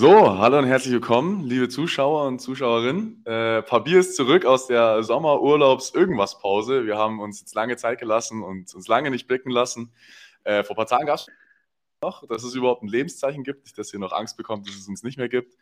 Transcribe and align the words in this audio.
So, 0.00 0.38
hallo 0.38 0.58
und 0.58 0.66
herzlich 0.66 0.92
willkommen, 0.92 1.44
liebe 1.44 1.68
Zuschauer 1.68 2.28
und 2.28 2.38
Zuschauerinnen. 2.38 3.20
Äh, 3.26 3.62
Papier 3.62 3.98
ist 3.98 4.14
zurück 4.14 4.44
aus 4.44 4.68
der 4.68 5.02
Sommerurlaubs-Irgendwas-Pause. 5.02 6.86
Wir 6.86 6.96
haben 6.96 7.18
uns 7.18 7.40
jetzt 7.40 7.52
lange 7.56 7.76
Zeit 7.76 7.98
gelassen 7.98 8.44
und 8.44 8.72
uns 8.72 8.86
lange 8.86 9.10
nicht 9.10 9.26
blicken 9.26 9.50
lassen. 9.50 9.90
Äh, 10.44 10.62
vor 10.62 10.74
ein 10.74 10.76
paar 10.76 10.86
Tagen 10.86 11.06
gab 11.06 11.16
es 11.16 11.26
noch, 12.00 12.24
dass 12.28 12.44
es 12.44 12.54
überhaupt 12.54 12.84
ein 12.84 12.88
Lebenszeichen 12.88 13.42
gibt, 13.42 13.64
nicht, 13.64 13.76
dass 13.76 13.92
ihr 13.92 13.98
noch 13.98 14.12
Angst 14.12 14.36
bekommt, 14.36 14.68
dass 14.68 14.76
es 14.76 14.86
uns 14.86 15.02
nicht 15.02 15.18
mehr 15.18 15.28
gibt. 15.28 15.56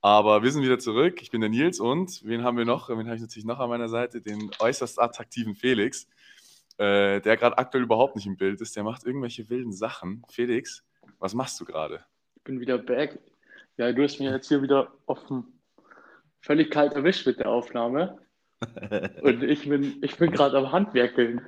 Aber 0.00 0.42
wir 0.42 0.50
sind 0.50 0.62
wieder 0.62 0.78
zurück. 0.78 1.20
Ich 1.20 1.30
bin 1.30 1.42
der 1.42 1.50
Nils 1.50 1.78
und 1.78 2.22
wen 2.24 2.44
haben 2.44 2.56
wir 2.56 2.64
noch? 2.64 2.88
Wen 2.88 3.04
habe 3.04 3.16
ich 3.16 3.20
natürlich 3.20 3.44
noch 3.44 3.60
an 3.60 3.68
meiner 3.68 3.90
Seite? 3.90 4.22
Den 4.22 4.50
äußerst 4.58 4.98
attraktiven 4.98 5.54
Felix, 5.54 6.08
äh, 6.78 7.20
der 7.20 7.36
gerade 7.36 7.58
aktuell 7.58 7.84
überhaupt 7.84 8.16
nicht 8.16 8.26
im 8.26 8.38
Bild 8.38 8.62
ist. 8.62 8.74
Der 8.74 8.84
macht 8.84 9.04
irgendwelche 9.04 9.50
wilden 9.50 9.74
Sachen. 9.74 10.24
Felix, 10.30 10.82
was 11.18 11.34
machst 11.34 11.60
du 11.60 11.66
gerade? 11.66 12.02
Ich 12.36 12.44
bin 12.44 12.58
wieder 12.58 12.78
back. 12.78 13.18
Ja, 13.76 13.92
du 13.92 14.02
hast 14.02 14.20
mir 14.20 14.30
jetzt 14.30 14.48
hier 14.48 14.62
wieder 14.62 14.92
offen 15.06 15.58
völlig 16.42 16.70
kalt 16.70 16.92
erwischt 16.92 17.26
mit 17.26 17.38
der 17.38 17.48
Aufnahme. 17.48 18.18
Und 19.22 19.42
ich 19.42 19.68
bin, 19.68 19.98
ich 20.02 20.16
bin 20.16 20.30
gerade 20.30 20.58
am 20.58 20.70
Handwerkeln. 20.70 21.40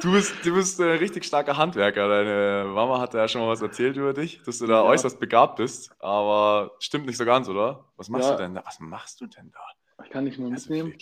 Du 0.00 0.12
bist, 0.12 0.34
du 0.44 0.54
bist 0.54 0.80
ein 0.80 0.98
richtig 0.98 1.24
starker 1.24 1.56
Handwerker. 1.56 2.08
Deine 2.08 2.68
Mama 2.68 2.98
hat 2.98 3.12
ja 3.12 3.28
schon 3.28 3.42
mal 3.42 3.48
was 3.48 3.60
erzählt 3.60 3.96
über 3.96 4.14
dich, 4.14 4.42
dass 4.42 4.58
du 4.58 4.66
da 4.66 4.82
ja. 4.82 4.84
äußerst 4.84 5.20
begabt 5.20 5.56
bist. 5.56 5.94
Aber 5.98 6.72
stimmt 6.78 7.06
nicht 7.06 7.18
so 7.18 7.26
ganz, 7.26 7.48
oder? 7.48 7.84
Was 7.96 8.08
machst 8.08 8.30
ja. 8.30 8.36
du 8.36 8.42
denn 8.42 8.54
da? 8.54 8.62
Was 8.64 8.80
machst 8.80 9.20
du 9.20 9.26
denn 9.26 9.52
da? 9.52 10.04
Ich 10.04 10.10
kann 10.10 10.24
nicht 10.24 10.38
mehr 10.38 10.48
mitnehmen. 10.48 10.94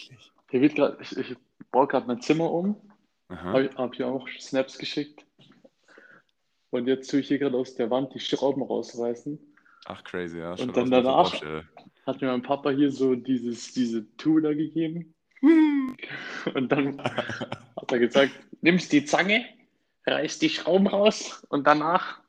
Hier 0.50 0.60
wird 0.60 0.74
grad, 0.74 1.00
ich, 1.00 1.16
ich 1.16 1.36
baue 1.70 1.86
gerade 1.86 2.06
mein 2.08 2.20
Zimmer 2.20 2.50
um. 2.50 2.76
Habe 3.28 3.70
hab 3.76 3.94
hier 3.94 4.08
auch 4.08 4.26
Snaps 4.40 4.76
geschickt. 4.76 5.24
Und 6.70 6.88
jetzt 6.88 7.10
tue 7.10 7.20
ich 7.20 7.28
hier 7.28 7.38
gerade 7.38 7.56
aus 7.56 7.76
der 7.76 7.90
Wand 7.90 8.12
die 8.14 8.20
Schrauben 8.20 8.62
rausreißen. 8.62 9.38
Ach, 9.86 10.04
crazy, 10.04 10.38
ja. 10.38 10.52
Und 10.52 10.76
dann 10.76 10.90
danach 10.90 11.34
hat 12.06 12.20
mir 12.20 12.28
mein 12.28 12.42
Papa 12.42 12.70
hier 12.70 12.90
so 12.90 13.14
dieses, 13.14 13.72
diese 13.72 14.02
da 14.02 14.52
gegeben. 14.54 15.14
Und 15.42 16.70
dann 16.70 17.02
hat 17.02 17.92
er 17.92 17.98
gesagt, 17.98 18.32
nimmst 18.60 18.92
die 18.92 19.04
Zange, 19.04 19.44
reißt 20.06 20.42
die 20.42 20.50
Schrauben 20.50 20.86
raus 20.86 21.46
und 21.48 21.66
danach 21.66 22.20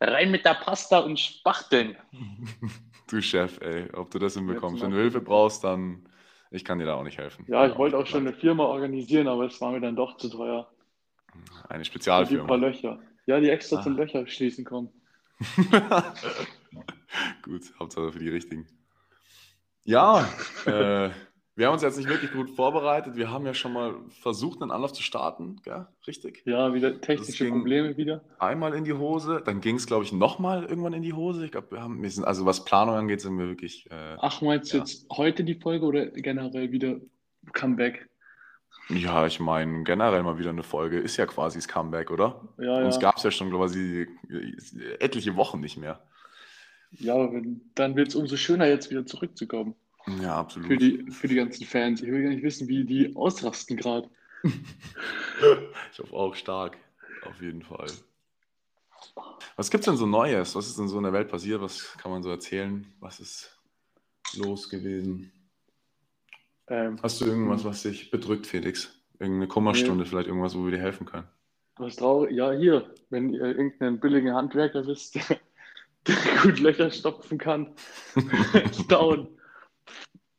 rein 0.00 0.30
mit 0.30 0.44
der 0.44 0.54
Pasta 0.54 1.00
und 1.00 1.18
spachteln. 1.18 1.96
Du 3.08 3.20
Chef, 3.20 3.60
ey, 3.60 3.90
ob 3.94 4.10
du 4.10 4.18
das 4.18 4.34
hinbekommst. 4.34 4.82
Wenn 4.82 4.90
du 4.90 4.98
Hilfe 4.98 5.20
brauchst, 5.20 5.64
dann 5.64 6.08
ich 6.50 6.64
kann 6.64 6.78
dir 6.78 6.86
da 6.86 6.94
auch 6.94 7.04
nicht 7.04 7.18
helfen. 7.18 7.44
Ja, 7.48 7.66
ich 7.66 7.76
wollte 7.76 7.98
auch 7.98 8.06
schon 8.06 8.26
eine 8.26 8.32
Firma 8.32 8.64
organisieren, 8.64 9.28
aber 9.28 9.44
es 9.44 9.60
war 9.60 9.72
mir 9.72 9.80
dann 9.80 9.96
doch 9.96 10.16
zu 10.16 10.30
teuer. 10.30 10.68
Eine 11.68 11.84
Spezialfirma. 11.84 12.44
Die 12.44 12.48
paar 12.48 12.58
Löcher. 12.58 12.98
Ja, 13.26 13.38
die 13.40 13.50
extra 13.50 13.78
ah. 13.78 13.82
zum 13.82 13.96
Löcher 13.96 14.26
schließen 14.26 14.64
kommen. 14.64 14.88
gut, 17.42 17.62
Hauptsache 17.78 18.12
für 18.12 18.18
die 18.18 18.28
richtigen. 18.28 18.66
Ja, 19.84 20.28
äh, 20.66 21.10
wir 21.58 21.66
haben 21.66 21.72
uns 21.72 21.82
jetzt 21.82 21.96
nicht 21.96 22.08
wirklich 22.08 22.30
gut 22.30 22.50
vorbereitet. 22.50 23.16
Wir 23.16 23.32
haben 23.32 23.44
ja 23.44 23.52
schon 23.52 23.72
mal 23.72 23.96
versucht, 24.20 24.62
einen 24.62 24.70
Anlauf 24.70 24.92
zu 24.92 25.02
starten, 25.02 25.56
gell? 25.64 25.88
richtig? 26.06 26.42
Ja, 26.44 26.72
wieder 26.72 27.00
technische 27.00 27.48
Probleme 27.48 27.96
wieder. 27.96 28.22
Einmal 28.38 28.74
in 28.74 28.84
die 28.84 28.92
Hose, 28.92 29.42
dann 29.44 29.60
ging 29.60 29.74
es, 29.74 29.86
glaube 29.86 30.04
ich, 30.04 30.12
nochmal 30.12 30.66
irgendwann 30.66 30.92
in 30.92 31.02
die 31.02 31.14
Hose. 31.14 31.44
Ich 31.44 31.50
glaube, 31.50 31.72
wir 31.72 31.82
haben, 31.82 32.00
wir 32.00 32.10
sind, 32.10 32.22
also 32.22 32.46
was 32.46 32.64
Planung 32.64 32.94
angeht, 32.94 33.22
sind 33.22 33.36
wir 33.38 33.48
wirklich. 33.48 33.90
Äh, 33.90 34.16
Ach, 34.20 34.40
meinst 34.40 34.72
du 34.72 34.76
ja. 34.76 34.84
jetzt 34.84 35.06
heute 35.10 35.42
die 35.42 35.56
Folge 35.56 35.84
oder 35.84 36.06
generell 36.06 36.70
wieder 36.70 37.00
Comeback? 37.54 38.08
Ja, 38.90 39.26
ich 39.26 39.40
meine, 39.40 39.82
generell 39.82 40.22
mal 40.22 40.38
wieder 40.38 40.50
eine 40.50 40.62
Folge 40.62 40.98
ist 41.00 41.16
ja 41.16 41.26
quasi 41.26 41.58
das 41.58 41.66
Comeback, 41.66 42.12
oder? 42.12 42.48
Ja, 42.58 42.84
Uns 42.84 42.94
ja. 42.96 43.00
gab 43.00 43.16
es 43.16 43.24
ja 43.24 43.30
schon 43.30 43.50
quasi 43.50 44.06
etliche 45.00 45.34
Wochen 45.34 45.58
nicht 45.58 45.76
mehr. 45.76 46.00
Ja, 46.92 47.14
aber 47.14 47.42
dann 47.74 47.96
wird 47.96 48.08
es 48.08 48.14
umso 48.14 48.36
schöner, 48.36 48.66
jetzt 48.66 48.90
wieder 48.90 49.04
zurückzukommen. 49.04 49.74
Ja, 50.22 50.36
absolut. 50.36 50.68
Für 50.68 50.76
die, 50.76 51.10
für 51.10 51.28
die 51.28 51.34
ganzen 51.34 51.64
Fans. 51.66 52.00
Ich 52.02 52.10
will 52.10 52.22
gar 52.22 52.30
nicht 52.30 52.42
wissen, 52.42 52.68
wie 52.68 52.84
die 52.84 53.14
ausrasten 53.14 53.76
gerade. 53.76 54.08
ich 54.42 55.98
hoffe 55.98 56.12
auch 56.14 56.34
stark. 56.34 56.78
Auf 57.24 57.40
jeden 57.42 57.62
Fall. 57.62 57.88
Was 59.56 59.70
gibt 59.70 59.82
es 59.82 59.86
denn 59.86 59.96
so 59.96 60.06
Neues? 60.06 60.54
Was 60.54 60.68
ist 60.68 60.78
denn 60.78 60.88
so 60.88 60.98
in 60.98 61.04
der 61.04 61.12
Welt 61.12 61.28
passiert? 61.28 61.60
Was 61.60 61.96
kann 61.98 62.10
man 62.10 62.22
so 62.22 62.30
erzählen? 62.30 62.86
Was 63.00 63.20
ist 63.20 63.58
los 64.36 64.70
gewesen? 64.70 65.32
Ähm, 66.68 66.98
Hast 67.02 67.20
du 67.20 67.26
irgendwas, 67.26 67.64
was 67.64 67.82
dich 67.82 68.10
bedrückt, 68.10 68.46
Felix? 68.46 68.94
Irgendeine 69.18 69.48
Kummerstunde, 69.48 70.04
nee. 70.04 70.08
vielleicht 70.08 70.28
irgendwas, 70.28 70.54
wo 70.54 70.64
wir 70.64 70.70
dir 70.70 70.80
helfen 70.80 71.06
können? 71.06 71.26
Was 71.76 71.96
traurig? 71.96 72.32
Ja, 72.32 72.52
hier, 72.52 72.94
wenn 73.10 73.32
ihr 73.32 73.42
irgendeinen 73.42 74.00
billigen 74.00 74.34
Handwerker 74.34 74.86
wisst, 74.86 75.18
gut 76.42 76.60
Löcher 76.60 76.90
stopfen 76.90 77.38
kann, 77.38 77.74
down. 78.88 79.28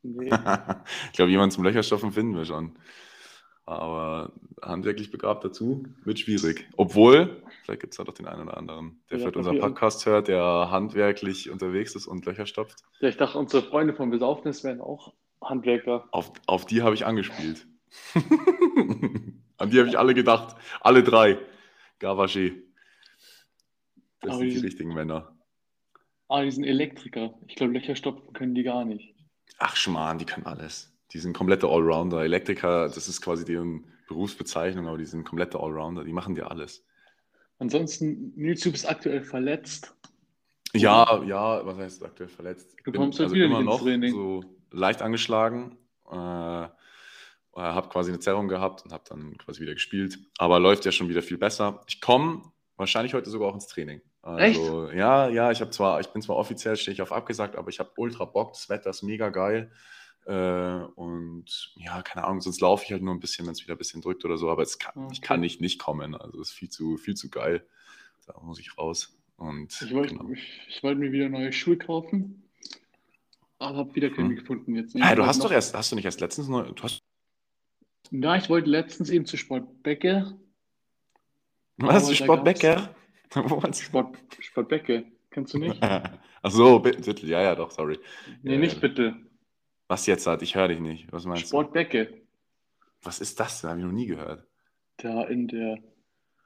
Nee. 0.02 0.30
ich 0.30 1.12
glaube, 1.12 1.30
jemanden 1.30 1.50
zum 1.50 1.64
Löcherstopfen 1.64 2.12
finden 2.12 2.34
wir 2.34 2.44
schon. 2.44 2.78
Aber 3.66 4.32
handwerklich 4.62 5.10
begabt 5.10 5.44
dazu 5.44 5.84
wird 6.04 6.18
schwierig. 6.18 6.68
Obwohl, 6.76 7.42
vielleicht 7.62 7.82
gibt 7.82 7.92
es 7.92 7.98
da 7.98 8.04
doch 8.04 8.14
den 8.14 8.26
einen 8.26 8.42
oder 8.42 8.56
anderen, 8.56 9.00
der 9.10 9.18
ja, 9.18 9.22
vielleicht 9.22 9.36
unseren 9.36 9.60
Podcast 9.60 10.06
hört, 10.06 10.28
der 10.28 10.70
handwerklich 10.70 11.50
unterwegs 11.50 11.94
ist 11.94 12.06
und 12.06 12.26
Löcher 12.26 12.46
stopft. 12.46 12.80
Ja, 13.00 13.08
ich 13.08 13.16
dachte, 13.16 13.38
unsere 13.38 13.62
Freunde 13.62 13.94
vom 13.94 14.10
Besaufnis 14.10 14.64
wären 14.64 14.80
auch 14.80 15.12
Handwerker. 15.42 16.08
Auf, 16.10 16.32
auf 16.46 16.66
die 16.66 16.82
habe 16.82 16.94
ich 16.94 17.06
angespielt. 17.06 17.66
An 19.56 19.70
die 19.70 19.78
habe 19.78 19.88
ich 19.88 19.98
alle 19.98 20.14
gedacht. 20.14 20.56
Alle 20.80 21.02
drei. 21.02 21.38
Gavagé. 22.00 22.62
Das 24.20 24.32
aber 24.32 24.40
sind 24.40 24.50
die 24.50 24.58
richtigen 24.58 24.94
Männer. 24.94 25.36
Ah, 26.30 26.44
die 26.44 26.50
sind 26.52 26.62
Elektriker. 26.62 27.34
Ich 27.48 27.56
glaube, 27.56 27.72
Löcher 27.72 27.96
stopfen 27.96 28.32
können 28.32 28.54
die 28.54 28.62
gar 28.62 28.84
nicht. 28.84 29.16
Ach, 29.58 29.74
Schmarrn, 29.74 30.16
die 30.16 30.24
können 30.24 30.46
alles. 30.46 30.96
Die 31.12 31.18
sind 31.18 31.36
komplette 31.36 31.66
Allrounder. 31.66 32.22
Elektriker, 32.22 32.88
das 32.88 33.08
ist 33.08 33.20
quasi 33.20 33.44
deren 33.44 33.84
Berufsbezeichnung, 34.06 34.86
aber 34.86 34.96
die 34.96 35.06
sind 35.06 35.24
komplette 35.24 35.58
Allrounder. 35.58 36.04
Die 36.04 36.12
machen 36.12 36.36
dir 36.36 36.48
alles. 36.48 36.84
Ansonsten, 37.58 38.32
Nils, 38.36 38.60
du 38.60 38.70
bist 38.70 38.88
aktuell 38.88 39.24
verletzt. 39.24 39.92
Ja, 40.72 41.20
ja, 41.24 41.66
was 41.66 41.78
heißt 41.78 42.04
aktuell 42.04 42.28
verletzt? 42.28 42.76
Du 42.84 42.92
kommst 42.92 43.18
Bin, 43.18 43.24
also 43.24 43.34
wieder 43.34 43.46
immer 43.46 43.62
noch 43.62 43.82
Training. 43.82 44.12
so 44.12 44.44
leicht 44.70 45.02
angeschlagen. 45.02 45.76
Äh, 46.12 46.14
habe 46.14 47.88
quasi 47.88 48.12
eine 48.12 48.20
Zerrung 48.20 48.46
gehabt 48.46 48.84
und 48.84 48.92
habe 48.92 49.02
dann 49.08 49.36
quasi 49.36 49.60
wieder 49.60 49.74
gespielt. 49.74 50.16
Aber 50.38 50.60
läuft 50.60 50.84
ja 50.84 50.92
schon 50.92 51.08
wieder 51.08 51.22
viel 51.22 51.38
besser. 51.38 51.80
Ich 51.88 52.00
komme 52.00 52.42
wahrscheinlich 52.76 53.14
heute 53.14 53.30
sogar 53.30 53.48
auch 53.48 53.54
ins 53.54 53.66
Training. 53.66 54.00
Also, 54.22 54.86
Echt? 54.88 54.94
ja, 54.94 55.28
ja, 55.28 55.50
ich 55.50 55.60
habe 55.60 55.70
zwar, 55.70 56.00
ich 56.00 56.08
bin 56.08 56.20
zwar 56.20 56.36
offiziell, 56.36 56.76
stehe 56.76 56.92
ich 56.92 57.00
auf 57.00 57.12
abgesagt, 57.12 57.56
aber 57.56 57.70
ich 57.70 57.78
habe 57.78 57.90
ultra 57.96 58.26
Bock, 58.26 58.52
das 58.52 58.68
Wetter 58.68 58.90
ist 58.90 59.02
mega 59.02 59.30
geil. 59.30 59.70
Äh, 60.26 60.84
und 60.94 61.72
ja, 61.76 62.02
keine 62.02 62.26
Ahnung, 62.26 62.42
sonst 62.42 62.60
laufe 62.60 62.84
ich 62.84 62.92
halt 62.92 63.02
nur 63.02 63.14
ein 63.14 63.20
bisschen, 63.20 63.46
wenn 63.46 63.52
es 63.52 63.62
wieder 63.62 63.74
ein 63.74 63.78
bisschen 63.78 64.02
drückt 64.02 64.24
oder 64.24 64.36
so, 64.36 64.50
aber 64.50 64.64
kann, 64.78 65.04
okay. 65.04 65.12
ich 65.12 65.22
kann 65.22 65.40
nicht 65.40 65.60
nicht 65.60 65.78
kommen. 65.78 66.14
Also 66.14 66.40
es 66.40 66.48
ist 66.48 66.54
viel 66.54 66.68
zu, 66.68 66.98
viel 66.98 67.14
zu 67.14 67.30
geil. 67.30 67.66
Da 68.26 68.38
muss 68.42 68.60
ich 68.60 68.76
raus. 68.76 69.16
Und, 69.36 69.80
ich 69.80 69.94
wollte 69.94 70.14
genau. 70.14 70.28
wollt 70.82 70.98
mir 70.98 71.12
wieder 71.12 71.30
neue 71.30 71.52
Schuhe 71.52 71.78
kaufen, 71.78 72.42
aber 73.58 73.78
habe 73.78 73.94
wieder 73.94 74.10
keine 74.10 74.28
hm. 74.28 74.36
gefunden 74.36 74.74
jetzt. 74.74 74.94
Ah, 75.00 75.14
du 75.14 75.24
hast 75.24 75.42
doch 75.42 75.50
erst, 75.50 75.74
hast 75.74 75.90
du 75.90 75.96
nicht 75.96 76.04
erst 76.04 76.20
letztens 76.20 76.48
neu, 76.48 76.70
du 76.70 76.82
hast 76.82 77.00
ja, 78.10 78.36
ich 78.36 78.48
wollte 78.48 78.68
letztens 78.68 79.08
eben 79.10 79.24
zu 79.24 79.36
Sportbäcker. 79.36 80.36
Was, 81.76 82.06
zu 82.06 82.14
Sport, 83.72 84.16
Sportbecke, 84.40 85.04
kennst 85.30 85.54
du 85.54 85.58
nicht? 85.58 85.82
Ach 86.42 86.50
so, 86.50 86.78
bitte, 86.78 87.12
ja, 87.26 87.42
ja, 87.42 87.54
doch, 87.54 87.70
sorry. 87.70 87.98
Nee, 88.42 88.54
äh, 88.54 88.58
nicht 88.58 88.80
bitte. 88.80 89.16
Was 89.88 90.06
jetzt 90.06 90.26
hat? 90.26 90.42
Ich 90.42 90.54
höre 90.54 90.68
dich 90.68 90.80
nicht. 90.80 91.12
Was 91.12 91.24
meinst 91.24 91.48
Sportbecke. 91.48 92.06
du? 92.06 92.20
Was 93.02 93.20
ist 93.20 93.38
das? 93.40 93.64
Habe 93.64 93.78
ich 93.78 93.84
noch 93.84 93.92
nie 93.92 94.06
gehört. 94.06 94.46
Da 94.98 95.24
in 95.24 95.48
der. 95.48 95.78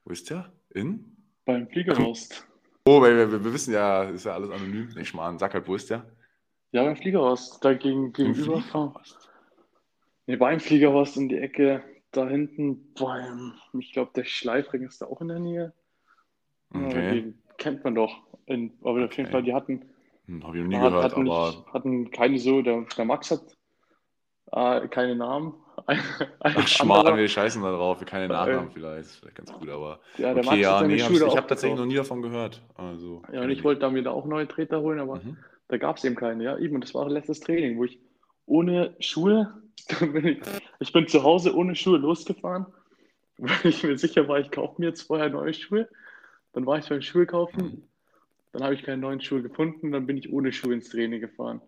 Wo 0.04 0.12
ist 0.12 0.30
der? 0.30 0.52
In? 0.70 1.16
Beim 1.44 1.68
Fliegerhorst. 1.68 2.46
Oh, 2.86 3.00
weil 3.00 3.16
wir, 3.16 3.44
wir, 3.44 3.52
wissen 3.52 3.72
ja, 3.72 4.04
ist 4.04 4.24
ja 4.24 4.34
alles 4.34 4.50
anonym. 4.50 4.88
Mal 5.14 5.28
an. 5.28 5.38
Sag 5.38 5.54
halt, 5.54 5.66
wo 5.66 5.74
ist 5.74 5.90
der? 5.90 6.04
Ja, 6.72 6.84
beim 6.84 6.96
Fliegerhorst. 6.96 7.64
Da 7.64 7.74
gegen, 7.74 8.12
gegenüber. 8.12 8.62
Nee, 10.26 10.36
beim 10.36 10.60
Fliegerhorst 10.60 11.16
in 11.16 11.28
die 11.28 11.38
Ecke. 11.38 11.82
Da 12.10 12.28
hinten 12.28 12.94
beim, 12.94 13.54
ich 13.78 13.92
glaube, 13.92 14.12
der 14.14 14.24
Schleifring 14.24 14.82
ist 14.82 15.02
da 15.02 15.06
auch 15.06 15.20
in 15.20 15.28
der 15.28 15.40
Nähe. 15.40 15.72
Okay. 16.74 17.22
Die 17.22 17.34
kennt 17.56 17.84
man 17.84 17.94
doch. 17.94 18.16
In, 18.46 18.72
aber 18.82 18.92
okay. 18.92 19.04
auf 19.04 19.16
jeden 19.16 19.30
Fall, 19.30 19.42
die 19.42 19.54
hatten. 19.54 19.84
Hm, 20.26 20.46
Habe 20.46 20.58
ich 20.58 20.62
noch 20.64 20.68
nie 20.68 20.76
gehört, 20.76 21.04
hatten 21.04 21.30
aber. 21.30 21.46
Nicht, 21.48 21.66
hatten 21.72 22.10
keine 22.10 22.38
so, 22.38 22.62
der, 22.62 22.84
der 22.96 23.04
Max 23.04 23.30
hat 23.30 23.42
äh, 24.52 24.88
keine 24.88 25.16
Namen. 25.16 25.54
Ach, 26.40 26.68
Schmarrn, 26.68 27.16
wir 27.16 27.28
scheißen 27.28 27.60
da 27.62 27.72
drauf, 27.72 28.00
wir 28.00 28.06
keine 28.06 28.28
Namen 28.28 28.54
haben 28.54 28.70
vielleicht. 28.70 29.06
ist 29.06 29.16
vielleicht 29.16 29.36
ganz 29.36 29.52
gut, 29.52 29.68
aber. 29.68 29.98
Ja, 30.18 30.32
der 30.32 30.38
okay, 30.38 30.46
Max 30.46 30.58
ja, 30.58 30.82
nee, 30.82 30.94
ich 30.94 31.36
habe 31.36 31.46
tatsächlich 31.46 31.78
noch 31.78 31.86
nie 31.86 31.96
davon 31.96 32.22
gehört. 32.22 32.62
Also, 32.76 33.22
ja, 33.32 33.42
und 33.42 33.50
ich 33.50 33.64
wollte 33.64 33.80
da 33.80 33.90
mir 33.90 34.02
da 34.02 34.10
auch 34.10 34.26
neue 34.26 34.46
Treter 34.46 34.80
holen, 34.80 35.00
aber 35.00 35.16
mhm. 35.16 35.36
da 35.68 35.76
gab 35.76 35.96
es 35.96 36.04
eben 36.04 36.14
keine. 36.14 36.44
Ja, 36.44 36.58
eben, 36.58 36.80
das 36.80 36.94
war 36.94 37.08
letztes 37.08 37.40
Training, 37.40 37.76
wo 37.76 37.84
ich 37.84 37.98
ohne 38.46 38.94
Schuhe, 39.00 39.52
bin 40.00 40.26
ich, 40.26 40.38
ich 40.78 40.92
bin 40.92 41.08
zu 41.08 41.22
Hause 41.22 41.54
ohne 41.54 41.74
Schuhe 41.74 41.98
losgefahren, 41.98 42.66
weil 43.38 43.58
ich 43.64 43.82
mir 43.82 43.98
sicher 43.98 44.28
war, 44.28 44.38
ich 44.38 44.50
kaufe 44.50 44.80
mir 44.80 44.88
jetzt 44.88 45.02
vorher 45.02 45.28
neue 45.28 45.54
Schuhe. 45.54 45.88
Dann 46.54 46.66
war 46.66 46.78
ich 46.78 46.88
beim 46.88 47.02
Schuhe 47.02 47.26
kaufen. 47.26 47.88
Dann 48.52 48.62
habe 48.62 48.74
ich 48.74 48.84
keine 48.84 48.98
neuen 48.98 49.20
Schuhe 49.20 49.42
gefunden, 49.42 49.90
dann 49.90 50.06
bin 50.06 50.16
ich 50.16 50.32
ohne 50.32 50.52
Schuhe 50.52 50.74
ins 50.74 50.88
Training 50.88 51.20
gefahren. 51.20 51.60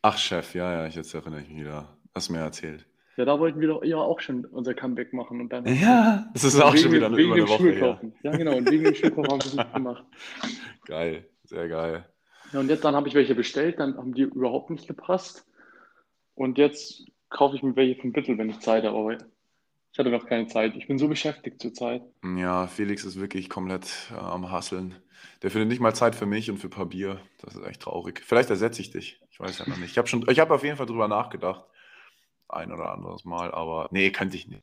Ach, 0.00 0.16
Chef, 0.16 0.54
ja, 0.54 0.72
ja, 0.72 0.86
ich 0.86 0.94
jetzt 0.94 1.12
erinnere 1.12 1.42
mich 1.42 1.54
wieder. 1.54 1.98
Hast 2.14 2.30
mir 2.30 2.38
erzählt. 2.38 2.86
Ja, 3.16 3.26
da 3.26 3.38
wollten 3.38 3.60
wir 3.60 3.68
doch 3.68 3.84
ja 3.84 3.98
auch 3.98 4.20
schon 4.20 4.46
unser 4.46 4.72
Comeback 4.72 5.12
machen. 5.12 5.42
Und 5.42 5.50
dann 5.50 5.66
ja, 5.66 6.30
das 6.32 6.44
ist 6.44 6.58
auch 6.58 6.74
schon 6.74 6.92
wieder 6.92 7.06
eine, 7.06 7.16
wegen 7.18 7.36
über 7.36 7.42
eine 7.42 7.48
Woche. 7.48 7.78
Ja. 7.78 8.00
ja, 8.22 8.36
genau, 8.36 8.56
und 8.56 8.70
wegen 8.70 8.84
dem 8.84 8.94
Schuhkaufen 8.94 9.30
haben 9.30 9.54
wir 9.54 9.66
es 9.66 9.72
gemacht. 9.74 10.04
Geil, 10.86 11.28
sehr 11.44 11.68
geil. 11.68 12.06
Ja, 12.52 12.60
und 12.60 12.70
jetzt 12.70 12.84
dann 12.84 12.96
habe 12.96 13.06
ich 13.06 13.14
welche 13.14 13.34
bestellt, 13.34 13.78
dann 13.78 13.98
haben 13.98 14.14
die 14.14 14.22
überhaupt 14.22 14.70
nicht 14.70 14.88
gepasst. 14.88 15.46
Und 16.34 16.56
jetzt 16.56 17.04
kaufe 17.28 17.54
ich 17.56 17.62
mir 17.62 17.76
welche 17.76 18.00
von 18.00 18.12
Bittel, 18.12 18.38
wenn 18.38 18.48
ich 18.48 18.60
Zeit 18.60 18.84
habe. 18.84 19.18
Ich 19.92 19.98
hatte 19.98 20.10
noch 20.10 20.26
keine 20.26 20.46
Zeit. 20.46 20.76
Ich 20.76 20.86
bin 20.86 20.98
so 20.98 21.08
beschäftigt 21.08 21.60
zurzeit. 21.60 22.02
Ja, 22.36 22.66
Felix 22.66 23.04
ist 23.04 23.18
wirklich 23.18 23.48
komplett 23.48 23.88
äh, 24.12 24.14
am 24.14 24.50
Hasseln. 24.50 24.94
Der 25.42 25.50
findet 25.50 25.68
nicht 25.68 25.80
mal 25.80 25.94
Zeit 25.94 26.14
für 26.14 26.26
mich 26.26 26.50
und 26.50 26.58
für 26.58 26.68
ein 26.68 26.70
paar 26.70 26.86
Bier. 26.86 27.20
Das 27.38 27.56
ist 27.56 27.66
echt 27.66 27.82
traurig. 27.82 28.22
Vielleicht 28.24 28.50
ersetze 28.50 28.80
ich 28.80 28.90
dich. 28.90 29.20
Ich 29.30 29.40
weiß 29.40 29.58
ja 29.58 29.68
noch 29.68 29.78
nicht. 29.78 29.90
Ich 29.90 29.98
habe 29.98 30.06
schon, 30.06 30.24
ich 30.28 30.38
habe 30.38 30.54
auf 30.54 30.62
jeden 30.62 30.76
Fall 30.76 30.86
drüber 30.86 31.08
nachgedacht 31.08 31.64
ein 32.52 32.72
oder 32.72 32.92
anderes 32.92 33.24
Mal, 33.24 33.52
aber 33.52 33.88
nee, 33.90 34.10
könnte 34.10 34.36
ich 34.36 34.48
nicht. 34.48 34.62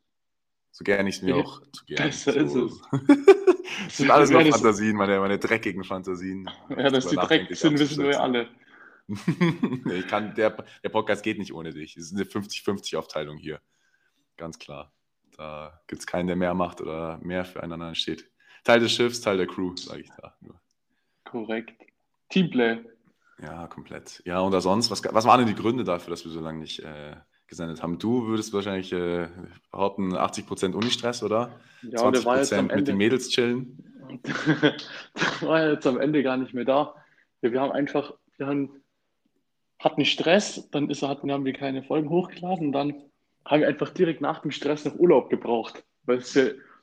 So 0.71 0.83
gerne 0.83 1.09
ich 1.09 1.17
es 1.17 1.21
mir 1.21 1.35
nee, 1.35 1.41
auch 1.41 1.61
zu 1.71 1.85
gerne. 1.85 2.09
Besser 2.09 2.47
so. 2.47 2.65
ist 2.65 2.73
es. 2.73 2.81
das 3.85 3.97
sind 3.97 4.11
alles 4.11 4.29
nur 4.29 4.45
Fantasien, 4.45 4.95
meine, 4.95 5.19
meine 5.19 5.39
dreckigen 5.39 5.83
Fantasien. 5.83 6.49
Ja, 6.69 6.89
dass 6.89 7.07
die 7.07 7.15
dreckig 7.15 7.57
sind, 7.57 7.79
wissen 7.79 8.03
wir 8.03 8.21
alle. 8.21 8.49
ich 9.07 10.07
kann, 10.07 10.35
der, 10.35 10.65
der 10.83 10.89
Podcast 10.89 11.23
geht 11.23 11.39
nicht 11.39 11.53
ohne 11.53 11.71
dich. 11.71 11.97
Es 11.97 12.11
ist 12.11 12.15
eine 12.15 12.25
50-50-Aufteilung 12.25 13.37
hier. 13.37 13.61
Ganz 14.35 14.59
klar. 14.59 14.93
Da 15.37 15.79
gibt 15.87 16.01
es 16.01 16.07
keinen, 16.07 16.27
der 16.27 16.35
mehr 16.35 16.53
macht 16.53 16.81
oder 16.81 17.19
mehr 17.21 17.45
füreinander 17.45 17.93
steht. 17.93 18.29
Teil 18.63 18.79
des 18.79 18.91
Schiffs, 18.91 19.21
Teil 19.21 19.37
der 19.37 19.47
Crew, 19.47 19.75
sage 19.75 20.01
ich 20.01 20.09
da 20.19 20.35
nur. 20.41 20.59
Korrekt. 21.23 21.79
Teamplay. 22.29 22.79
Ja, 23.41 23.67
komplett. 23.67 24.21
Ja, 24.25 24.39
und 24.39 24.59
sonst, 24.59 24.89
was, 24.89 25.03
was 25.13 25.25
waren 25.25 25.45
denn 25.45 25.55
die 25.55 25.61
Gründe 25.61 25.83
dafür, 25.83 26.09
dass 26.09 26.25
wir 26.25 26.31
so 26.31 26.41
lange 26.41 26.59
nicht 26.59 26.79
äh, 26.79 27.15
gesendet 27.47 27.81
haben. 27.81 27.99
Du 27.99 28.27
würdest 28.27 28.53
wahrscheinlich 28.53 28.91
äh, 28.91 29.27
behaupten, 29.71 30.13
80% 30.13 30.73
Unistress, 30.73 31.23
oder? 31.23 31.51
Ja, 31.83 31.99
20% 31.99 32.11
der 32.11 32.25
war 32.25 32.37
jetzt 32.37 32.53
am 32.53 32.59
Ende, 32.61 32.75
mit 32.75 32.87
den 32.87 32.97
Mädels 32.97 33.29
chillen. 33.29 33.83
der 34.23 35.47
war 35.47 35.69
jetzt 35.69 35.85
am 35.85 35.99
Ende 35.99 36.23
gar 36.23 36.37
nicht 36.37 36.53
mehr 36.53 36.65
da. 36.65 36.95
Ja, 37.41 37.51
wir 37.51 37.61
haben 37.61 37.71
einfach, 37.71 38.13
wir 38.37 38.47
haben, 38.47 38.81
hatten 39.79 40.03
Stress, 40.05 40.67
dann 40.71 40.89
ist, 40.89 41.03
hatten, 41.03 41.31
haben 41.31 41.45
wir 41.45 41.53
keine 41.53 41.83
Folgen 41.83 42.09
hochgeladen 42.09 42.67
und 42.67 42.71
dann 42.73 42.95
haben 43.47 43.61
wir 43.61 43.67
einfach 43.67 43.89
direkt 43.89 44.21
nach 44.21 44.39
dem 44.39 44.51
Stress 44.51 44.85
noch 44.85 44.95
Urlaub 44.95 45.29
gebraucht. 45.29 45.83
Weil 46.05 46.21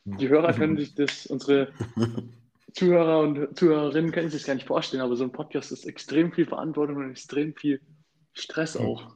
die 0.05 0.29
Hörer 0.29 0.53
können 0.53 0.77
sich 0.77 0.95
das, 0.95 1.27
unsere 1.27 1.69
Zuhörer 2.73 3.21
und 3.21 3.57
Zuhörerinnen 3.57 4.11
können 4.11 4.31
sich 4.31 4.43
das 4.43 4.47
gar 4.47 4.55
nicht 4.55 4.67
vorstellen, 4.67 5.03
aber 5.03 5.17
so 5.17 5.25
ein 5.25 5.33
Podcast 5.33 5.73
ist 5.73 5.87
extrem 5.87 6.33
viel 6.33 6.47
Verantwortung 6.47 6.97
und 6.97 7.11
extrem 7.11 7.55
viel 7.55 7.81
Stress 8.33 8.77
auch. 8.77 9.15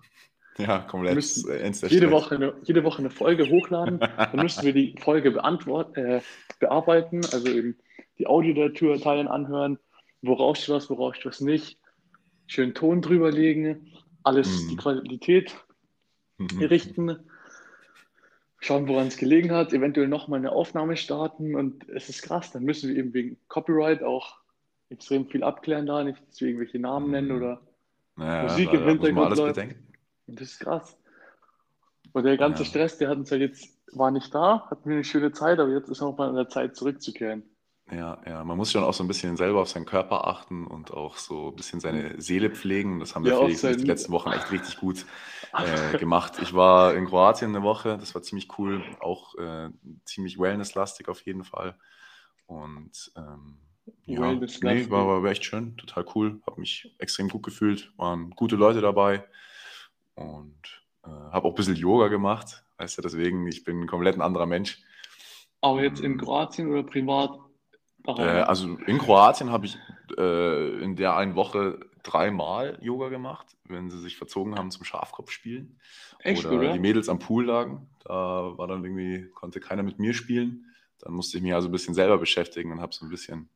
Ja, 0.59 0.81
komplett. 0.81 1.15
Müssen 1.15 1.51
jede, 1.89 2.11
Woche 2.11 2.35
eine, 2.35 2.55
jede 2.65 2.85
Woche 2.85 2.99
eine 2.99 3.11
Folge 3.11 3.49
hochladen. 3.49 4.01
Dann 4.17 4.37
müssen 4.37 4.65
wir 4.65 4.73
die 4.73 4.97
Folge 5.01 5.31
beantworten, 5.31 5.99
äh, 5.99 6.21
bearbeiten, 6.59 7.21
also 7.33 7.49
eben 7.49 7.77
die 8.19 8.27
Audiodateien 8.27 9.29
anhören, 9.29 9.79
woraus 10.23 10.65
du 10.67 10.75
was, 10.75 10.91
woraus 10.91 11.17
du 11.21 11.29
was 11.29 11.41
nicht. 11.41 11.79
Schön 12.47 12.75
Ton 12.75 13.03
drüberlegen, 13.03 13.93
alles 14.25 14.49
mhm. 14.49 14.69
die 14.71 14.77
Qualität 14.77 15.57
mhm. 16.39 16.63
richten, 16.65 17.19
schauen, 18.59 18.89
woran 18.89 19.07
es 19.07 19.17
gelegen 19.17 19.53
hat, 19.53 19.73
eventuell 19.73 20.09
nochmal 20.09 20.39
eine 20.39 20.53
Aufnahme 20.53 20.97
starten 20.97 21.55
und 21.55 21.89
es 21.89 22.09
ist 22.09 22.23
krass, 22.23 22.51
dann 22.51 22.65
müssen 22.65 22.91
wir 22.91 22.97
eben 22.97 23.15
wegen 23.15 23.39
Copyright 23.49 24.03
auch 24.03 24.39
extrem 24.91 25.27
viel 25.27 25.43
abklären 25.43 25.87
da, 25.87 26.03
nicht 26.03 26.21
deswegen 26.29 26.59
welche 26.59 26.79
Namen 26.79 27.11
nennen 27.11 27.33
oder 27.33 27.61
naja, 28.17 28.43
Musik 28.45 28.73
im 28.73 28.85
Hintergrund 28.85 29.27
alles 29.27 29.39
läuft. 29.39 29.55
Bedenken. 29.57 29.93
Und 30.27 30.41
das 30.41 30.49
ist 30.53 30.61
krass. 30.61 30.99
Und 32.13 32.25
der 32.25 32.37
ganze 32.37 32.63
ja. 32.63 32.69
Stress, 32.69 32.99
der 32.99 33.11
hat 33.11 33.19
uns 33.19 33.31
ja 33.31 33.37
jetzt, 33.37 33.79
war 33.93 34.11
nicht 34.11 34.35
da, 34.35 34.67
hatten 34.71 34.89
wir 34.89 34.97
eine 34.97 35.05
schöne 35.05 35.33
Zeit, 35.33 35.59
aber 35.59 35.71
jetzt 35.73 35.89
ist 35.89 36.03
auch 36.03 36.17
mal 36.17 36.29
an 36.29 36.35
der 36.35 36.49
Zeit 36.49 36.75
zurückzukehren. 36.75 37.43
Ja, 37.91 38.19
ja, 38.27 38.45
man 38.45 38.57
muss 38.59 38.73
schon 38.73 38.85
auch 38.85 38.93
so 38.93 39.03
ein 39.03 39.09
bisschen 39.09 39.37
selber 39.37 39.63
auf 39.63 39.69
seinen 39.71 39.87
Körper 39.87 40.27
achten 40.27 40.67
und 40.67 40.93
auch 40.93 41.17
so 41.17 41.49
ein 41.49 41.57
bisschen 41.57 41.81
seine 41.81 42.21
Seele 42.21 42.51
pflegen. 42.51 43.01
Das 43.01 43.15
haben 43.15 43.25
wir 43.25 43.33
ja, 43.33 43.39
Felix 43.39 43.61
die 43.63 43.87
letzten 43.87 44.13
Wochen 44.13 44.31
echt 44.31 44.51
richtig 44.51 44.77
gut 44.77 45.07
äh, 45.55 45.97
gemacht. 45.97 46.35
Ich 46.43 46.53
war 46.53 46.95
in 46.95 47.07
Kroatien 47.07 47.55
eine 47.55 47.65
Woche, 47.65 47.97
das 47.99 48.15
war 48.15 48.23
ziemlich 48.23 48.59
cool, 48.59 48.85
auch 49.01 49.35
äh, 49.37 49.71
ziemlich 50.05 50.39
wellness-lastig 50.39 51.09
auf 51.09 51.23
jeden 51.23 51.45
Fall. 51.45 51.79
Und 52.47 53.11
ähm, 53.17 53.59
ja, 54.05 54.33
nee, 54.33 54.91
war, 54.91 55.23
war 55.23 55.31
echt 55.31 55.45
schön, 55.45 55.77
total 55.79 56.05
cool, 56.15 56.43
habe 56.47 56.61
mich 56.61 56.95
extrem 56.99 57.29
gut 57.29 57.43
gefühlt, 57.43 57.91
waren 57.97 58.31
gute 58.31 58.57
Leute 58.57 58.83
dabei. 58.83 59.25
Und 60.15 60.83
äh, 61.05 61.09
habe 61.09 61.47
auch 61.47 61.53
ein 61.53 61.57
bisschen 61.57 61.77
Yoga 61.77 62.09
gemacht. 62.09 62.65
Weißt 62.77 62.99
du, 62.99 63.03
deswegen, 63.03 63.47
ich 63.47 63.65
bin 63.65 63.87
komplett 63.87 64.17
ein 64.17 64.23
anderer 64.23 64.47
Mensch. 64.47 64.83
Aber 65.61 65.83
jetzt 65.83 66.01
in 66.01 66.13
ähm, 66.13 66.19
Kroatien 66.19 66.71
oder 66.71 66.83
privat? 66.83 67.39
Äh, 68.07 68.23
also 68.23 68.79
in 68.87 68.99
Kroatien 68.99 69.51
habe 69.51 69.67
ich 69.67 69.79
äh, 70.17 70.83
in 70.83 70.97
der 70.97 71.17
einen 71.17 71.35
Woche 71.35 71.81
dreimal 72.03 72.79
Yoga 72.81 73.09
gemacht, 73.09 73.47
wenn 73.65 73.91
sie 73.91 73.99
sich 73.99 74.17
verzogen 74.17 74.57
haben 74.57 74.71
zum 74.71 74.85
Schafkopfspielen. 74.85 75.79
Echt, 76.21 76.47
oder, 76.47 76.57
oder, 76.57 76.73
die 76.73 76.79
Mädels 76.79 77.09
am 77.09 77.19
Pool 77.19 77.47
lagen. 77.47 77.89
Da 78.05 78.57
war 78.57 78.67
dann 78.67 78.85
irgendwie, 78.85 79.29
konnte 79.35 79.61
keiner 79.61 79.83
mit 79.83 79.99
mir 79.99 80.15
spielen. 80.15 80.67
Dann 81.01 81.13
musste 81.13 81.37
ich 81.37 81.43
mich 81.43 81.55
also 81.55 81.69
ein 81.69 81.73
bisschen 81.73 81.95
selber 81.95 82.19
beschäftigen 82.19 82.73
und 82.73 82.81
habe 82.81 82.95
so 82.95 83.05
ein 83.05 83.11
bisschen 83.11 83.51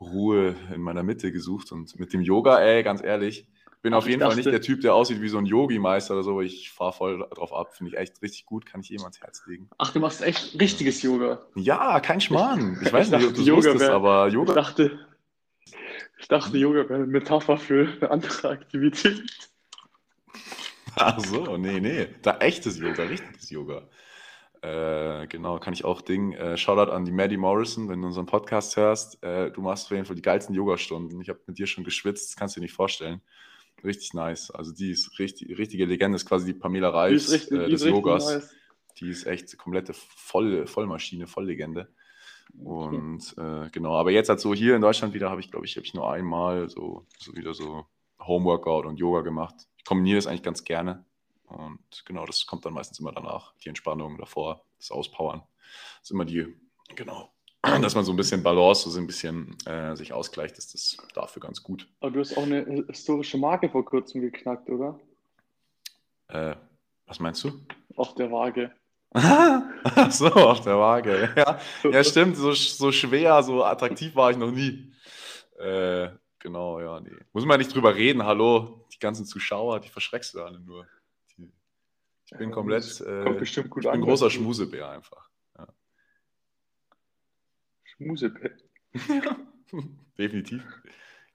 Ruhe 0.00 0.54
in 0.74 0.80
meiner 0.80 1.02
Mitte 1.02 1.32
gesucht. 1.32 1.72
Und 1.72 1.98
mit 1.98 2.12
dem 2.12 2.22
Yoga, 2.22 2.58
ey, 2.60 2.82
ganz 2.82 3.02
ehrlich, 3.02 3.48
bin 3.82 3.94
auf 3.94 4.06
jeden 4.06 4.20
dachte, 4.20 4.30
Fall 4.30 4.36
nicht 4.36 4.52
der 4.52 4.60
Typ, 4.60 4.80
der 4.82 4.94
aussieht 4.94 5.20
wie 5.22 5.28
so 5.28 5.38
ein 5.38 5.46
Yogi-Meister 5.46 6.14
oder 6.14 6.22
so. 6.22 6.40
Ich 6.40 6.70
fahre 6.70 6.92
voll 6.92 7.26
drauf 7.30 7.52
ab. 7.52 7.74
Finde 7.74 7.92
ich 7.92 7.98
echt 7.98 8.20
richtig 8.22 8.44
gut. 8.44 8.66
Kann 8.66 8.80
ich 8.80 8.90
jedem 8.90 9.04
ans 9.04 9.20
Herz 9.20 9.46
legen. 9.46 9.70
Ach, 9.78 9.92
du 9.92 10.00
machst 10.00 10.22
echt 10.22 10.58
richtiges 10.60 11.02
Yoga. 11.02 11.40
Ja, 11.54 12.00
kein 12.00 12.20
Schmarrn. 12.20 12.78
Ich, 12.80 12.88
ich 12.88 12.92
weiß 12.92 13.10
nicht, 13.10 13.26
ob 13.26 13.34
du 13.34 13.42
es 13.42 13.50
wusstest, 13.50 13.80
wär, 13.80 13.92
aber 13.92 14.28
Yoga. 14.28 14.50
Ich 14.50 14.54
dachte, 14.54 15.06
ich 16.18 16.28
dachte, 16.28 16.58
Yoga 16.58 16.88
wäre 16.88 16.96
eine 16.96 17.06
Metapher 17.06 17.56
für 17.56 17.88
eine 18.00 18.10
andere 18.10 18.50
Aktivität. 18.50 19.22
Ach 20.96 21.18
so, 21.20 21.56
nee, 21.56 21.80
nee. 21.80 22.08
Da 22.22 22.38
echtes 22.38 22.78
Yoga, 22.78 23.04
richtiges 23.04 23.48
Yoga. 23.50 23.88
Äh, 24.62 25.26
genau, 25.28 25.58
kann 25.58 25.72
ich 25.72 25.86
auch 25.86 26.02
Ding. 26.02 26.32
Äh, 26.32 26.58
Shoutout 26.58 26.92
an 26.92 27.06
die 27.06 27.12
Maddie 27.12 27.38
Morrison, 27.38 27.88
wenn 27.88 28.02
du 28.02 28.08
unseren 28.08 28.26
Podcast 28.26 28.76
hörst. 28.76 29.22
Äh, 29.22 29.50
du 29.50 29.62
machst 29.62 29.86
auf 29.86 29.92
jeden 29.92 30.04
Fall 30.04 30.16
die 30.16 30.22
geilsten 30.22 30.54
Yoga-Stunden. 30.54 31.18
Ich 31.22 31.30
habe 31.30 31.40
mit 31.46 31.56
dir 31.56 31.66
schon 31.66 31.84
geschwitzt, 31.84 32.30
das 32.30 32.36
kannst 32.36 32.56
du 32.56 32.60
dir 32.60 32.64
nicht 32.64 32.74
vorstellen. 32.74 33.22
Richtig 33.84 34.14
nice. 34.14 34.50
Also 34.50 34.72
die 34.72 34.90
ist 34.90 35.18
richtig, 35.18 35.56
richtige 35.58 35.86
Legende, 35.86 36.16
ist 36.16 36.26
quasi 36.26 36.46
die 36.46 36.58
Pamela 36.58 36.90
Reif 36.90 37.32
äh, 37.50 37.68
des 37.68 37.84
Yogas. 37.84 38.26
Nice. 38.26 38.54
Die 38.98 39.08
ist 39.08 39.26
echt 39.26 39.56
komplette 39.56 39.94
Voll, 39.94 40.66
Vollmaschine, 40.66 41.26
Volllegende. 41.26 41.88
Und 42.58 43.34
äh, 43.38 43.70
genau, 43.70 43.96
aber 43.96 44.10
jetzt 44.10 44.28
halt 44.28 44.40
so 44.40 44.54
hier 44.54 44.74
in 44.74 44.82
Deutschland 44.82 45.14
wieder 45.14 45.30
habe 45.30 45.40
ich, 45.40 45.50
glaube 45.50 45.66
ich, 45.66 45.76
habe 45.76 45.86
ich 45.86 45.94
nur 45.94 46.10
einmal 46.10 46.68
so, 46.68 47.06
so 47.18 47.34
wieder 47.34 47.54
so 47.54 47.86
Homeworkout 48.20 48.86
und 48.86 48.98
Yoga 48.98 49.20
gemacht. 49.20 49.54
Ich 49.78 49.84
kombiniere 49.84 50.16
das 50.16 50.26
eigentlich 50.26 50.42
ganz 50.42 50.64
gerne. 50.64 51.04
Und 51.44 52.04
genau, 52.04 52.26
das 52.26 52.46
kommt 52.46 52.64
dann 52.64 52.74
meistens 52.74 53.00
immer 53.00 53.12
danach. 53.12 53.54
Die 53.64 53.68
Entspannung 53.68 54.18
davor, 54.18 54.64
das 54.78 54.90
Auspowern. 54.90 55.42
Das 55.98 56.04
ist 56.04 56.10
immer 56.10 56.24
die, 56.24 56.46
genau, 56.94 57.32
dass 57.82 57.94
man 57.94 58.04
so 58.04 58.12
ein 58.12 58.16
bisschen 58.16 58.42
Balance, 58.42 58.88
so 58.88 58.98
ein 58.98 59.06
bisschen 59.06 59.56
äh, 59.66 59.94
sich 59.94 60.12
ausgleicht, 60.12 60.56
ist 60.58 60.74
das 60.74 60.96
dafür 61.14 61.40
ganz 61.40 61.62
gut. 61.62 61.86
Aber 62.00 62.10
du 62.10 62.20
hast 62.20 62.36
auch 62.36 62.42
eine 62.42 62.84
historische 62.88 63.38
Marke 63.38 63.68
vor 63.68 63.84
kurzem 63.84 64.22
geknackt, 64.22 64.70
oder? 64.70 64.98
Äh, 66.28 66.56
was 67.06 67.20
meinst 67.20 67.44
du? 67.44 67.52
Auf 67.96 68.14
der 68.14 68.30
Waage. 68.30 68.72
Ach 69.12 70.10
so, 70.12 70.26
auf 70.28 70.60
der 70.60 70.78
Waage. 70.78 71.34
Ja, 71.36 71.60
ja 71.90 72.04
stimmt, 72.04 72.36
so, 72.36 72.52
so 72.52 72.92
schwer, 72.92 73.42
so 73.42 73.64
attraktiv 73.64 74.14
war 74.14 74.30
ich 74.30 74.36
noch 74.36 74.52
nie. 74.52 74.92
Äh, 75.58 76.10
genau, 76.38 76.80
ja, 76.80 77.00
nee. 77.00 77.10
Muss 77.32 77.44
man 77.44 77.58
nicht 77.58 77.74
drüber 77.74 77.94
reden, 77.94 78.24
hallo, 78.24 78.86
die 78.92 79.00
ganzen 79.00 79.26
Zuschauer, 79.26 79.80
die 79.80 79.88
verschreckst 79.88 80.34
du 80.34 80.42
alle 80.42 80.60
nur. 80.60 80.86
Die, 81.36 81.52
ich 82.24 82.38
bin 82.38 82.52
komplett, 82.52 83.00
äh, 83.00 83.42
ich 83.42 83.54
bin 83.54 83.86
ein 83.88 84.00
großer 84.00 84.30
Schmusebär 84.30 84.88
einfach. 84.88 85.29
Ja, 88.00 89.36
definitiv. 90.18 90.62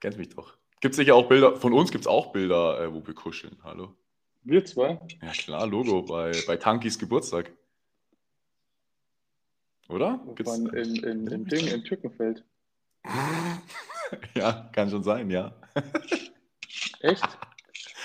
Kennst 0.00 0.18
mich 0.18 0.30
doch. 0.30 0.56
Gibt 0.80 0.92
es 0.92 0.96
sicher 0.96 1.14
auch 1.14 1.28
Bilder, 1.28 1.56
von 1.56 1.72
uns 1.72 1.90
gibt 1.90 2.02
es 2.02 2.08
auch 2.08 2.32
Bilder, 2.32 2.80
äh, 2.80 2.92
wo 2.92 3.06
wir 3.06 3.14
kuscheln. 3.14 3.56
Hallo. 3.62 3.94
Wir 4.42 4.64
zwei? 4.64 5.00
Ja 5.22 5.32
klar, 5.32 5.66
Logo 5.66 6.02
bei, 6.02 6.32
bei 6.46 6.56
Tankis 6.56 6.98
Geburtstag. 6.98 7.52
Oder? 9.88 10.20
Gibt's, 10.34 10.58
in, 10.58 10.66
in, 10.66 10.96
in, 10.96 11.26
in 11.28 11.44
Ding, 11.44 11.66
in 11.68 11.84
Türkenfeld. 11.84 12.44
ja, 14.34 14.68
kann 14.72 14.90
schon 14.90 15.04
sein, 15.04 15.30
ja. 15.30 15.54
Echt? 17.00 17.38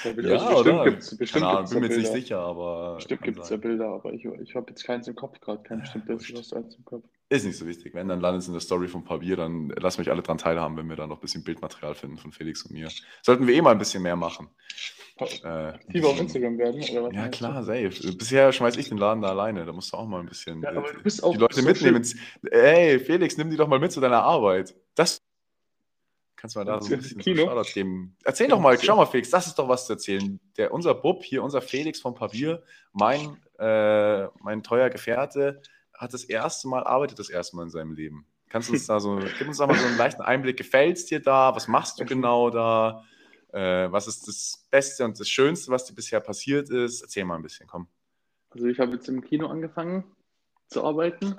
Ja, 0.03 0.13
bestimmt 0.13 0.51
oder? 0.53 0.83
Gibt's, 0.85 1.17
bestimmt 1.17 1.43
Keine 1.43 1.57
Ahnung, 1.57 1.69
bin 1.69 1.79
mir 1.79 1.87
jetzt 1.87 1.97
nicht 1.97 2.11
sicher, 2.11 2.39
aber. 2.39 2.95
Bestimmt 2.95 3.23
gibt 3.23 3.39
es 3.39 3.49
ja 3.49 3.57
Bilder, 3.57 3.87
aber 3.87 4.13
ich, 4.13 4.25
ich 4.25 4.55
habe 4.55 4.69
jetzt 4.69 4.83
keins 4.83 5.07
im 5.07 5.15
Kopf 5.15 5.39
gerade, 5.39 5.63
kein 5.63 5.81
bestimmtes, 5.81 6.33
was 6.33 6.49
du 6.49 6.55
eins 6.55 6.75
im 6.75 6.85
Kopf. 6.85 7.05
Ist 7.31 7.45
nicht 7.45 7.57
so 7.57 7.65
wichtig. 7.65 7.93
Wenn, 7.93 8.09
dann 8.09 8.19
landet 8.19 8.41
es 8.41 8.47
in 8.47 8.53
der 8.53 8.59
Story 8.59 8.89
von 8.89 9.05
Papier, 9.05 9.37
dann 9.37 9.69
lasst 9.77 9.97
mich 9.97 10.11
alle 10.11 10.21
dran 10.21 10.37
teilhaben, 10.37 10.75
wenn 10.75 10.89
wir 10.89 10.97
da 10.97 11.07
noch 11.07 11.15
ein 11.15 11.21
bisschen 11.21 11.45
Bildmaterial 11.45 11.95
finden 11.95 12.17
von 12.17 12.33
Felix 12.33 12.63
und 12.63 12.73
mir. 12.73 12.89
Sollten 13.21 13.47
wir 13.47 13.55
eh 13.55 13.61
mal 13.61 13.71
ein 13.71 13.77
bisschen 13.77 14.03
mehr 14.03 14.17
machen. 14.17 14.49
Äh, 15.17 15.77
Tiefer 15.93 16.09
auf 16.09 16.19
Instagram 16.19 16.57
werden, 16.57 16.83
oder 16.91 17.03
was? 17.03 17.15
Ja, 17.15 17.29
klar, 17.29 17.63
safe. 17.63 17.89
Bisher 18.17 18.51
schmeiß 18.51 18.75
ich 18.75 18.89
den 18.89 18.97
Laden 18.97 19.21
da 19.21 19.29
alleine. 19.29 19.63
Da 19.65 19.71
musst 19.71 19.93
du 19.93 19.97
auch 19.97 20.07
mal 20.07 20.19
ein 20.19 20.25
bisschen 20.25 20.61
ja, 20.61 20.71
äh, 20.71 20.83
die 21.05 21.37
Leute 21.37 21.55
so 21.55 21.61
mitnehmen. 21.61 22.05
Ey, 22.51 22.99
Felix, 22.99 23.37
nimm 23.37 23.49
die 23.49 23.55
doch 23.55 23.69
mal 23.69 23.79
mit 23.79 23.93
zu 23.93 24.01
deiner 24.01 24.23
Arbeit. 24.23 24.75
Das 24.95 25.21
kannst 26.35 26.57
du 26.57 26.59
mal 26.59 26.65
da 26.65 26.81
so 26.81 26.93
ein 26.93 26.99
bisschen 26.99 27.21
Kino? 27.21 27.63
Geben. 27.73 28.17
Erzähl 28.25 28.49
doch 28.49 28.59
mal, 28.59 28.77
schau 28.77 28.97
mal, 28.97 29.05
Felix, 29.05 29.29
das 29.29 29.47
ist 29.47 29.57
doch 29.57 29.69
was 29.69 29.85
zu 29.85 29.93
erzählen. 29.93 30.37
Der, 30.57 30.73
unser 30.73 30.95
Bub 30.95 31.23
hier, 31.23 31.43
unser 31.43 31.61
Felix 31.61 32.01
vom 32.01 32.13
Papier, 32.13 32.61
mein, 32.91 33.37
äh, 33.57 34.25
mein 34.41 34.63
teuer 34.63 34.89
Gefährte, 34.89 35.61
hat 36.01 36.13
das 36.13 36.23
erste 36.23 36.67
Mal, 36.67 36.83
arbeitet 36.83 37.19
das 37.19 37.29
erste 37.29 37.55
Mal 37.55 37.63
in 37.63 37.69
seinem 37.69 37.93
Leben. 37.93 38.25
Kannst 38.49 38.69
du 38.69 38.73
uns 38.73 38.87
da 38.87 38.99
so, 38.99 39.19
gib 39.37 39.47
uns 39.47 39.57
da 39.57 39.67
mal 39.67 39.77
so 39.77 39.85
einen 39.85 39.97
leichten 39.97 40.23
Einblick. 40.23 40.57
Gefällt 40.57 40.97
es 40.97 41.05
dir 41.05 41.21
da? 41.21 41.55
Was 41.55 41.67
machst 41.67 41.99
du 41.99 42.05
genau 42.05 42.49
da? 42.49 43.05
Äh, 43.53 43.91
was 43.91 44.07
ist 44.07 44.27
das 44.27 44.67
Beste 44.71 45.05
und 45.05 45.19
das 45.19 45.29
Schönste, 45.29 45.71
was 45.71 45.85
dir 45.85 45.93
bisher 45.93 46.19
passiert 46.19 46.69
ist? 46.69 47.01
Erzähl 47.01 47.23
mal 47.23 47.35
ein 47.35 47.43
bisschen, 47.43 47.67
komm. 47.67 47.87
Also 48.49 48.65
ich 48.65 48.79
habe 48.79 48.93
jetzt 48.93 49.07
im 49.07 49.21
Kino 49.21 49.47
angefangen 49.47 50.03
zu 50.67 50.83
arbeiten. 50.83 51.37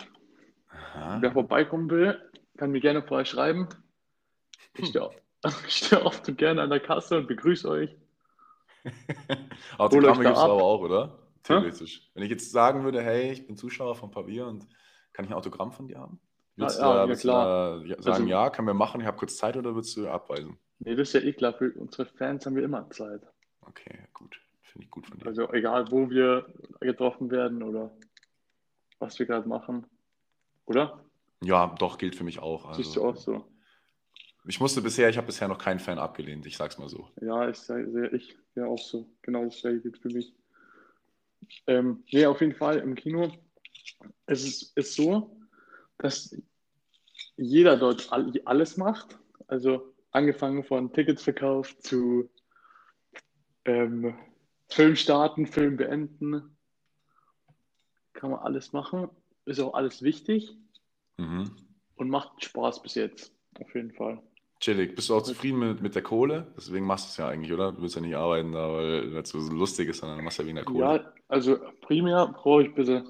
Aha. 0.69 1.19
Wer 1.21 1.33
vorbeikommen 1.33 1.91
will, 1.91 2.19
kann 2.57 2.71
mir 2.71 2.81
gerne 2.81 3.03
vorher 3.03 3.27
schreiben. 3.27 3.69
Ich 4.79 4.89
stehe 4.89 5.11
steh 5.69 5.97
oft 5.97 6.29
und 6.29 6.39
gerne 6.39 6.63
an 6.63 6.71
der 6.71 6.81
Kasse 6.81 7.19
und 7.19 7.27
begrüße 7.27 7.69
euch. 7.69 7.97
Autogramme 9.77 10.23
gibt 10.23 10.37
es 10.37 10.41
aber 10.41 10.63
auch, 10.63 10.81
oder? 10.81 11.19
Theoretisch. 11.43 11.99
Hm? 11.99 12.05
Wenn 12.15 12.23
ich 12.25 12.31
jetzt 12.31 12.51
sagen 12.51 12.85
würde, 12.85 13.03
hey, 13.03 13.33
ich 13.33 13.47
bin 13.47 13.57
Zuschauer 13.57 13.95
von 13.95 14.11
Papier 14.11 14.47
und 14.47 14.67
kann 15.13 15.25
ich 15.25 15.31
ein 15.31 15.37
Autogramm 15.37 15.73
von 15.73 15.89
dir 15.89 15.99
haben? 15.99 16.21
Würdest 16.57 16.81
ja, 16.81 17.07
du, 17.07 17.13
ja, 17.13 17.17
klar. 17.17 17.81
Du 17.81 17.89
sagen, 17.89 18.07
also, 18.07 18.27
ja, 18.27 18.51
können 18.51 18.69
wir 18.69 18.75
machen, 18.75 19.01
ich 19.01 19.07
habe 19.07 19.17
kurz 19.17 19.37
Zeit 19.37 19.57
oder 19.57 19.75
würdest 19.75 19.97
du 19.97 20.09
abweisen? 20.09 20.59
Nee, 20.81 20.95
das 20.95 21.09
ist 21.09 21.15
ja 21.15 21.21
eh 21.21 21.33
klar. 21.33 21.55
Für 21.55 21.73
unsere 21.73 22.07
Fans 22.07 22.45
haben 22.45 22.57
wir 22.57 22.63
immer 22.63 22.89
Zeit. 22.91 23.23
Okay, 23.63 24.07
gut. 24.13 24.41
Finde 24.63 24.85
ich 24.85 24.91
gut 24.91 25.07
von 25.07 25.19
dir. 25.19 25.27
Also 25.27 25.53
egal, 25.53 25.91
wo 25.91 26.09
wir 26.11 26.47
getroffen 26.81 27.31
werden 27.31 27.63
oder 27.63 27.91
was 28.99 29.19
wir 29.19 29.27
gerade 29.27 29.49
machen. 29.49 29.87
Oder? 30.67 31.05
Ja, 31.43 31.75
doch, 31.79 31.99
gilt 31.99 32.17
für 32.17 32.25
mich 32.25 32.39
auch. 32.39 32.67
Also, 32.67 32.83
Siehst 32.83 32.97
du 32.97 33.05
auch 33.05 33.17
so? 33.17 33.45
Ich 34.45 34.61
musste 34.61 34.83
bisher, 34.83 35.09
ich 35.09 35.17
habe 35.17 35.27
bisher 35.27 35.49
noch 35.49 35.59
keinen 35.59 35.79
Fan 35.79 35.99
abgelehnt, 35.99 36.47
ich 36.47 36.57
sag's 36.57 36.79
mal 36.79 36.89
so. 36.89 37.09
Ja, 37.21 37.49
ich 37.49 37.59
sehe 37.59 38.09
ich 38.09 38.37
ja 38.55 38.67
auch 38.67 38.79
so. 38.79 39.09
Genau 39.23 39.45
das 39.45 39.61
gleiche 39.61 39.81
gilt 39.81 39.99
für 39.99 40.09
mich. 40.09 40.35
Ähm, 41.67 42.05
nee, 42.13 42.27
auf 42.27 42.41
jeden 42.41 42.55
Fall 42.55 42.79
im 42.79 42.95
Kino. 42.95 43.33
Es 44.27 44.45
ist, 44.45 44.77
ist 44.77 44.95
so, 44.95 45.37
dass 45.99 46.37
jeder 47.37 47.77
dort 47.77 48.11
alles 48.45 48.77
macht. 48.77 49.19
Also 49.47 49.95
angefangen 50.11 50.65
von 50.65 50.93
Ticketsverkauf 50.93 51.79
zu 51.79 52.31
ähm, 53.65 54.17
Film 54.69 54.97
starten, 54.97 55.47
Film 55.47 55.77
beenden. 55.77 56.57
Kann 58.13 58.31
man 58.31 58.41
alles 58.41 58.73
machen. 58.73 59.09
Ist 59.45 59.61
auch 59.61 59.75
alles 59.75 60.03
wichtig. 60.03 60.57
Mhm. 61.19 61.51
Und 61.97 62.09
macht 62.09 62.45
Spaß 62.45 62.83
bis 62.83 62.95
jetzt. 62.95 63.35
Auf 63.59 63.75
jeden 63.75 63.93
Fall. 63.93 64.23
Chillig. 64.63 64.95
Bist 64.95 65.11
du 65.11 65.17
auch 65.17 65.23
zufrieden 65.23 65.59
mit, 65.59 65.83
mit 65.83 65.97
der 65.97 66.03
Kohle? 66.03 66.47
Deswegen 66.57 66.87
machst 66.87 67.07
du 67.07 67.11
es 67.11 67.17
ja 67.17 67.27
eigentlich, 67.27 67.53
oder? 67.53 67.73
Du 67.73 67.83
willst 67.83 67.97
ja 67.97 68.01
nicht 68.01 68.15
arbeiten, 68.15 68.53
da, 68.53 68.73
weil 68.73 69.17
es 69.17 69.31
so 69.31 69.41
lustig 69.53 69.89
ist, 69.89 69.99
sondern 69.99 70.19
du 70.19 70.25
machst 70.25 70.39
ja 70.39 70.47
wegen 70.47 70.55
der 70.55 70.65
Kohle. 70.65 70.79
Ja, 70.79 71.13
also 71.27 71.59
primär 71.81 72.29
brauche 72.29 72.63
ich 72.63 72.73
bitte 72.73 73.05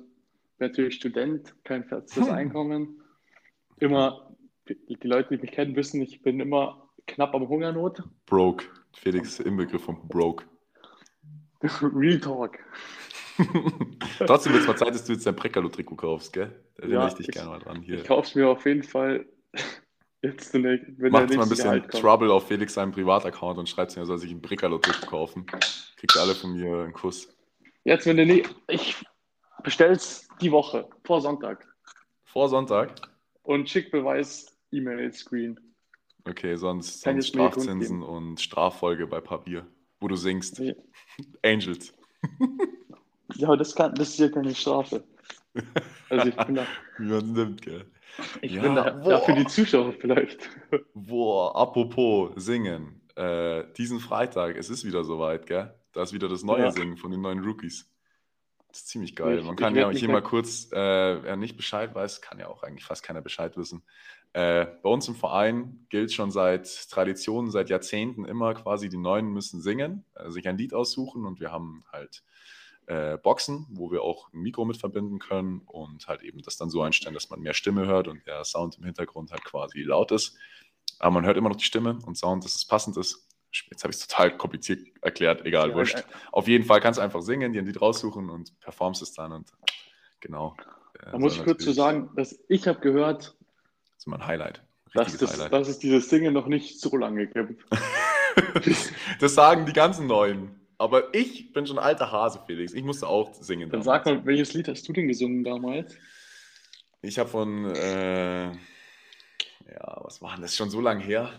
natürlich 0.58 0.94
Student, 0.94 1.54
kein 1.62 1.84
festes 1.84 2.26
Einkommen. 2.26 3.02
Immer, 3.80 4.34
die 4.66 4.96
Leute, 5.02 5.36
die 5.36 5.42
mich 5.42 5.52
kennen, 5.52 5.76
wissen, 5.76 6.00
ich 6.00 6.22
bin 6.22 6.40
immer 6.40 6.88
knapp 7.06 7.34
am 7.34 7.46
Hungernot. 7.46 8.02
Broke. 8.24 8.64
Felix 8.94 9.38
im 9.38 9.58
Begriff 9.58 9.84
von 9.84 10.08
Broke. 10.08 10.46
Real 11.82 12.18
Talk. 12.18 12.60
Trotzdem 14.18 14.54
wird 14.54 14.62
es 14.62 14.68
mal 14.68 14.76
Zeit, 14.76 14.94
dass 14.94 15.04
du 15.04 15.12
jetzt 15.12 15.26
dein 15.26 15.36
Prekalo-Trikot 15.36 15.96
kaufst, 15.96 16.32
gell? 16.32 16.50
Da 16.76 16.84
erinnere 16.84 17.02
ja, 17.02 17.08
ich 17.08 17.14
dich 17.14 17.28
gerne 17.28 17.50
mal 17.50 17.58
dran. 17.58 17.82
Hier. 17.82 17.96
Ich 17.96 18.04
kaufe 18.04 18.26
es 18.26 18.34
mir 18.34 18.48
auf 18.48 18.64
jeden 18.64 18.84
Fall 18.84 19.26
Jetzt 20.22 20.54
wenn 20.54 20.62
Macht 21.10 21.34
mal 21.34 21.42
ein 21.42 21.48
bisschen 21.48 21.88
Trouble 21.88 22.32
auf 22.32 22.46
Felix 22.46 22.74
seinem 22.74 22.92
Privataccount 22.92 23.58
und 23.58 23.68
schreibt 23.68 23.96
ihm, 23.96 24.00
er 24.00 24.06
soll 24.06 24.18
sich 24.18 24.30
ein 24.30 24.40
Brickalot 24.40 24.84
kaufen. 25.06 25.46
Kriegt 25.96 26.16
alle 26.16 26.34
von 26.34 26.52
mir 26.52 26.84
einen 26.84 26.92
Kuss. 26.92 27.28
Jetzt, 27.82 28.06
wenn 28.06 28.16
du 28.16 28.24
nicht. 28.24 28.54
Ich 28.68 28.96
bestell's 29.64 30.28
die 30.40 30.52
Woche, 30.52 30.88
vor 31.04 31.20
Sonntag. 31.20 31.66
Vor 32.24 32.48
Sonntag? 32.48 32.94
Und 33.42 33.68
schick 33.68 33.90
Beweis 33.90 34.56
E-Mail-Screen. 34.70 35.58
Okay, 36.24 36.54
sonst, 36.54 37.00
sonst 37.00 37.26
Strafzinsen 37.28 38.02
und 38.02 38.40
Straffolge 38.40 39.08
bei 39.08 39.20
Papier, 39.20 39.66
wo 39.98 40.06
du 40.06 40.14
singst. 40.14 40.60
Nee. 40.60 40.76
Angels. 41.42 41.92
ja, 43.34 43.48
aber 43.48 43.56
das, 43.56 43.74
kann, 43.74 43.92
das 43.96 44.10
ist 44.10 44.20
ja 44.20 44.28
keine 44.28 44.54
Strafe. 44.54 45.04
Also 46.08 46.28
ich 46.28 46.36
bin 46.36 46.56
da. 46.56 46.66
Wie 46.98 47.06
man 47.06 47.32
nimmt, 47.32 47.62
gell? 47.62 47.86
Ich 48.40 48.52
ja, 48.52 48.62
bin 48.62 48.74
da, 48.74 48.90
da, 48.90 49.20
für 49.20 49.34
die 49.34 49.46
Zuschauer 49.46 49.92
vielleicht. 49.92 50.48
Boah, 50.94 51.56
apropos 51.56 52.32
Singen. 52.36 53.00
Äh, 53.14 53.64
diesen 53.76 54.00
Freitag, 54.00 54.56
es 54.56 54.70
ist 54.70 54.84
wieder 54.84 55.04
soweit, 55.04 55.46
gell? 55.46 55.74
Da 55.92 56.02
ist 56.02 56.12
wieder 56.12 56.28
das 56.28 56.42
neue 56.42 56.64
ja. 56.64 56.70
Singen 56.70 56.96
von 56.96 57.10
den 57.10 57.20
neuen 57.20 57.40
Rookies. 57.40 57.90
Das 58.68 58.78
ist 58.78 58.88
ziemlich 58.88 59.14
geil. 59.14 59.38
Ich, 59.38 59.44
Man 59.44 59.56
kann 59.56 59.76
ja 59.76 59.90
hier 59.90 60.08
mal 60.08 60.22
kurz, 60.22 60.72
äh, 60.72 60.76
wer 61.22 61.36
nicht 61.36 61.58
Bescheid 61.58 61.94
weiß, 61.94 62.22
kann 62.22 62.38
ja 62.38 62.48
auch 62.48 62.62
eigentlich 62.62 62.86
fast 62.86 63.02
keiner 63.02 63.20
Bescheid 63.20 63.56
wissen. 63.58 63.82
Äh, 64.32 64.66
bei 64.82 64.88
uns 64.88 65.06
im 65.08 65.14
Verein 65.14 65.84
gilt 65.90 66.10
schon 66.10 66.30
seit 66.30 66.88
Traditionen, 66.90 67.50
seit 67.50 67.68
Jahrzehnten 67.68 68.24
immer 68.24 68.54
quasi, 68.54 68.88
die 68.88 68.96
Neuen 68.96 69.28
müssen 69.28 69.60
singen, 69.60 70.06
äh, 70.14 70.30
sich 70.30 70.48
ein 70.48 70.56
Lied 70.56 70.72
aussuchen 70.72 71.26
und 71.26 71.38
wir 71.38 71.52
haben 71.52 71.84
halt 71.92 72.24
äh, 72.86 73.16
Boxen, 73.16 73.66
wo 73.70 73.90
wir 73.90 74.02
auch 74.02 74.32
ein 74.32 74.40
Mikro 74.40 74.64
mit 74.64 74.76
verbinden 74.76 75.18
können 75.18 75.62
und 75.66 76.08
halt 76.08 76.22
eben 76.22 76.42
das 76.42 76.56
dann 76.56 76.70
so 76.70 76.82
einstellen, 76.82 77.14
dass 77.14 77.30
man 77.30 77.40
mehr 77.40 77.54
Stimme 77.54 77.86
hört 77.86 78.08
und 78.08 78.26
der 78.26 78.44
Sound 78.44 78.78
im 78.78 78.84
Hintergrund 78.84 79.30
halt 79.30 79.44
quasi 79.44 79.82
laut 79.82 80.12
ist. 80.12 80.36
Aber 80.98 81.12
man 81.12 81.26
hört 81.26 81.36
immer 81.36 81.48
noch 81.48 81.56
die 81.56 81.64
Stimme 81.64 81.98
und 82.06 82.16
Sound, 82.16 82.44
dass 82.44 82.54
es 82.54 82.66
passend 82.66 82.96
ist. 82.96 83.28
Jetzt 83.70 83.84
habe 83.84 83.92
ich 83.92 84.00
es 84.00 84.06
total 84.06 84.36
kompliziert 84.36 84.86
erklärt, 85.02 85.44
egal, 85.44 85.70
ja, 85.70 85.74
wurscht. 85.74 86.02
Auf 86.30 86.48
jeden 86.48 86.64
Fall 86.64 86.80
kannst 86.80 86.98
du 86.98 87.02
einfach 87.02 87.20
singen, 87.20 87.52
dir 87.52 87.60
ein 87.60 87.66
Lied 87.66 87.80
raussuchen 87.80 88.30
und 88.30 88.58
performst 88.60 89.02
es 89.02 89.12
dann 89.12 89.32
und 89.32 89.52
genau. 90.20 90.56
Da 91.10 91.18
muss 91.18 91.36
ich 91.36 91.44
kurz 91.44 91.62
zu 91.62 91.72
sagen, 91.72 92.10
dass 92.16 92.38
ich 92.48 92.66
habe 92.66 92.80
gehört, 92.80 93.22
das 93.24 93.98
ist 93.98 94.06
mein 94.06 94.26
Highlight. 94.26 94.62
Dass, 94.94 95.16
das, 95.16 95.32
Highlight. 95.32 95.52
dass 95.52 95.68
es 95.68 95.78
dieses 95.78 96.08
Singen 96.08 96.34
noch 96.34 96.46
nicht 96.46 96.80
so 96.80 96.96
lange 96.96 97.26
gibt. 97.26 97.64
das 99.20 99.34
sagen 99.34 99.66
die 99.66 99.72
ganzen 99.72 100.06
Neuen. 100.06 100.61
Aber 100.82 101.14
ich 101.14 101.52
bin 101.52 101.64
schon 101.64 101.78
alter 101.78 102.10
Hase, 102.10 102.42
Felix. 102.44 102.72
Ich 102.72 102.82
musste 102.82 103.06
auch 103.06 103.32
singen. 103.34 103.70
Dann 103.70 103.84
damals. 103.84 104.04
sag 104.04 104.06
mal, 104.06 104.26
welches 104.26 104.52
Lied 104.52 104.66
hast 104.66 104.88
du 104.88 104.92
denn 104.92 105.06
gesungen 105.06 105.44
damals? 105.44 105.96
Ich 107.02 107.20
habe 107.20 107.28
von, 107.28 107.66
äh, 107.66 108.50
ja, 108.50 110.00
was 110.00 110.20
war 110.20 110.32
denn 110.32 110.42
das? 110.42 110.56
Schon 110.56 110.70
so 110.70 110.80
lange 110.80 111.04
her? 111.04 111.30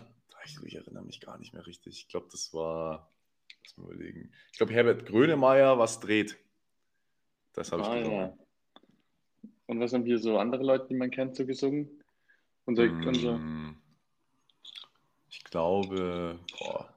Ich, 0.46 0.56
ich, 0.64 0.74
erinnere 0.76 1.04
mich 1.04 1.20
gar 1.20 1.36
nicht 1.36 1.52
mehr 1.52 1.66
richtig. 1.66 1.98
Ich 1.98 2.08
glaube, 2.08 2.26
das 2.32 2.54
war, 2.54 3.12
lass 3.64 3.76
mal 3.76 3.92
überlegen. 3.92 4.32
Ich 4.50 4.56
glaube, 4.56 4.72
Herbert 4.72 5.04
Grönemeyer, 5.04 5.78
was 5.78 6.00
dreht. 6.00 6.38
Das 7.52 7.70
habe 7.70 7.84
ah, 7.84 7.96
ich 7.96 7.98
gesungen. 7.98 8.20
Ja. 8.20 8.38
Und 9.66 9.78
was 9.78 9.92
haben 9.92 10.06
hier 10.06 10.18
so 10.18 10.38
andere 10.38 10.62
Leute, 10.62 10.86
die 10.88 10.94
man 10.94 11.10
kennt, 11.10 11.36
so 11.36 11.44
gesungen? 11.44 12.02
Unser, 12.64 12.86
mm, 12.86 13.06
unser... 13.06 13.40
Ich 15.28 15.44
glaube, 15.44 16.40
boah, 16.58 16.93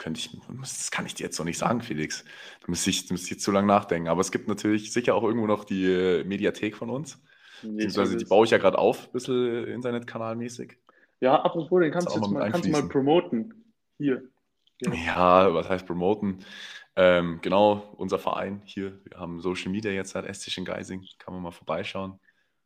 könnte 0.00 0.18
ich, 0.18 0.36
das 0.58 0.90
kann 0.90 1.06
ich 1.06 1.14
dir 1.14 1.24
jetzt 1.24 1.38
noch 1.38 1.44
nicht 1.44 1.58
sagen, 1.58 1.82
Felix. 1.82 2.24
Da 2.60 2.66
müsste 2.66 2.90
ich, 2.90 3.08
müsste 3.10 3.26
ich 3.26 3.30
jetzt 3.30 3.44
zu 3.44 3.52
lange 3.52 3.68
nachdenken. 3.68 4.08
Aber 4.08 4.20
es 4.20 4.32
gibt 4.32 4.48
natürlich 4.48 4.92
sicher 4.92 5.14
auch 5.14 5.22
irgendwo 5.22 5.46
noch 5.46 5.64
die 5.64 5.84
äh, 5.84 6.24
Mediathek 6.24 6.74
von 6.74 6.90
uns. 6.90 7.22
Beziehungsweise 7.62 8.16
die 8.16 8.24
baue 8.24 8.46
ich 8.46 8.50
ja 8.50 8.58
gerade 8.58 8.78
auf, 8.78 9.06
ein 9.06 9.12
bisschen 9.12 9.66
internetkanalmäßig. 9.66 10.78
Ja, 11.20 11.36
apropos, 11.42 11.80
den 11.80 11.92
kannst 11.92 12.08
du 12.08 12.18
jetzt 12.18 12.30
mal, 12.30 12.50
kannst 12.50 12.66
du 12.66 12.70
mal 12.70 12.88
promoten. 12.88 13.74
Hier. 13.98 14.22
Ja. 14.80 14.94
ja, 14.94 15.54
was 15.54 15.68
heißt 15.68 15.86
promoten? 15.86 16.38
Ähm, 16.96 17.38
genau, 17.42 17.94
unser 17.98 18.18
Verein 18.18 18.62
hier. 18.64 18.98
Wir 19.04 19.18
haben 19.18 19.40
Social 19.40 19.70
Media 19.70 19.90
jetzt 19.90 20.12
seit 20.12 20.24
Esstisch 20.24 20.56
in 20.56 20.64
Geising. 20.64 21.06
Kann 21.18 21.34
man 21.34 21.42
mal 21.42 21.50
vorbeischauen. 21.50 22.18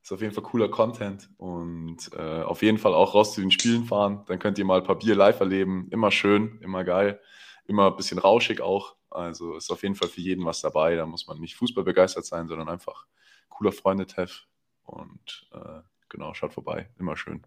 Ist 0.04 0.12
auf 0.12 0.20
jeden 0.20 0.34
Fall 0.34 0.44
cooler 0.44 0.68
Content 0.68 1.30
und 1.38 2.10
äh, 2.12 2.42
auf 2.42 2.60
jeden 2.60 2.76
Fall 2.76 2.92
auch 2.92 3.14
raus 3.14 3.32
zu 3.32 3.40
den 3.40 3.50
Spielen 3.50 3.86
fahren. 3.86 4.22
Dann 4.26 4.38
könnt 4.38 4.58
ihr 4.58 4.66
mal 4.66 4.82
Papier 4.82 5.14
live 5.14 5.40
erleben. 5.40 5.88
Immer 5.90 6.10
schön, 6.10 6.58
immer 6.60 6.84
geil, 6.84 7.18
immer 7.64 7.86
ein 7.86 7.96
bisschen 7.96 8.18
rauschig 8.18 8.60
auch. 8.60 8.96
Also 9.08 9.56
ist 9.56 9.70
auf 9.70 9.82
jeden 9.82 9.94
Fall 9.94 10.08
für 10.08 10.20
jeden 10.20 10.44
was 10.44 10.60
dabei. 10.60 10.94
Da 10.94 11.06
muss 11.06 11.26
man 11.26 11.40
nicht 11.40 11.56
Fußball 11.56 11.84
begeistert 11.84 12.26
sein, 12.26 12.48
sondern 12.48 12.68
einfach 12.68 13.06
cooler 13.48 13.72
Freunde-Teff. 13.72 14.46
Und 14.84 15.48
äh, 15.54 15.80
genau, 16.10 16.34
schaut 16.34 16.52
vorbei. 16.52 16.90
Immer 16.98 17.16
schön. 17.16 17.42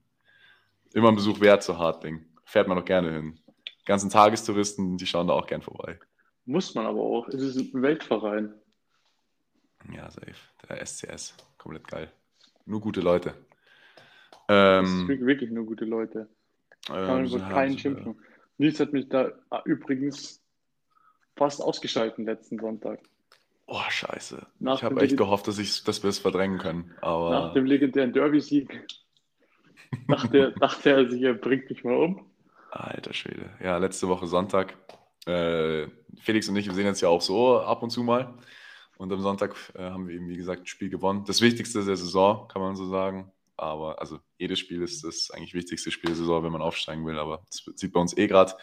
Immer 0.95 1.09
ein 1.09 1.15
Besuch 1.15 1.39
wert 1.39 1.61
zu 1.61 1.77
Hartling. 1.77 2.25
Fährt 2.43 2.67
man 2.67 2.79
auch 2.79 2.85
gerne 2.85 3.11
hin. 3.11 3.39
Die 3.81 3.85
ganzen 3.85 4.09
Tagestouristen, 4.09 4.97
die 4.97 5.05
schauen 5.05 5.27
da 5.27 5.35
auch 5.35 5.45
gern 5.45 5.61
vorbei. 5.61 5.99
Muss 6.45 6.73
man 6.73 6.87
aber 6.87 7.01
auch. 7.01 7.27
Es 7.27 7.43
ist 7.43 7.57
ein 7.75 7.83
Weltverein. 7.83 8.55
Ja, 9.93 10.09
safe. 10.09 10.33
Der 10.67 10.83
SCS. 10.83 11.35
Komplett 11.59 11.87
geil. 11.87 12.11
Nur 12.67 12.81
gute 12.81 13.01
Leute. 13.01 13.33
Ähm, 14.49 15.07
wirklich 15.07 15.51
nur 15.51 15.65
gute 15.65 15.85
Leute. 15.85 16.29
Ähm, 16.89 17.05
Kann 17.05 17.29
man 17.29 17.49
keinen 17.49 17.77
schimpfen. 17.77 18.19
Nils 18.57 18.79
hat 18.79 18.93
mich 18.93 19.09
da 19.09 19.31
ah, 19.49 19.61
übrigens 19.65 20.41
fast 21.35 21.61
ausgeschalten 21.61 22.25
letzten 22.25 22.59
Sonntag. 22.59 22.99
Oh, 23.67 23.81
scheiße. 23.89 24.45
Nach 24.59 24.77
ich 24.77 24.83
habe 24.83 25.01
echt 25.01 25.17
gehofft, 25.17 25.47
dass, 25.47 25.59
ich, 25.59 25.83
dass 25.83 26.01
wir 26.01 26.09
es 26.09 26.19
verdrängen 26.19 26.57
können. 26.57 26.93
Aber... 27.01 27.29
Nach 27.29 27.53
dem 27.53 27.65
legendären 27.65 28.13
Derby-Sieg 28.13 28.87
dachte, 30.07 30.53
dachte 30.59 30.89
er 30.89 31.09
sich, 31.09 31.21
er 31.21 31.33
bringt 31.33 31.69
mich 31.69 31.83
mal 31.83 31.95
um. 31.95 32.31
Alter 32.71 33.13
Schwede. 33.13 33.49
Ja, 33.61 33.77
letzte 33.77 34.07
Woche 34.07 34.27
Sonntag. 34.27 34.77
Äh, 35.25 35.87
Felix 36.21 36.47
und 36.47 36.55
ich, 36.55 36.67
wir 36.67 36.73
sehen 36.73 36.85
jetzt 36.85 37.01
ja 37.01 37.09
auch 37.09 37.21
so 37.21 37.59
ab 37.59 37.83
und 37.83 37.89
zu 37.89 38.03
mal. 38.03 38.33
Und 38.97 39.11
am 39.13 39.21
Sonntag 39.21 39.55
äh, 39.75 39.83
haben 39.83 40.07
wir 40.07 40.15
eben, 40.15 40.27
wie 40.27 40.37
gesagt, 40.37 40.61
ein 40.61 40.67
Spiel 40.67 40.89
gewonnen. 40.89 41.23
Das 41.25 41.41
wichtigste 41.41 41.83
der 41.85 41.97
Saison, 41.97 42.47
kann 42.47 42.61
man 42.61 42.75
so 42.75 42.87
sagen. 42.87 43.31
Aber 43.55 43.99
also 43.99 44.19
jedes 44.37 44.59
Spiel 44.59 44.83
ist 44.83 45.03
das 45.03 45.31
eigentlich 45.31 45.55
wichtigste 45.55 45.89
Spiel 45.89 46.09
der 46.09 46.17
Saison, 46.17 46.43
wenn 46.43 46.51
man 46.51 46.61
aufsteigen 46.61 47.05
will. 47.05 47.17
Aber 47.17 47.43
es 47.49 47.63
sieht 47.75 47.91
bei 47.91 47.99
uns 47.99 48.15
eh 48.15 48.27
gerade 48.27 48.53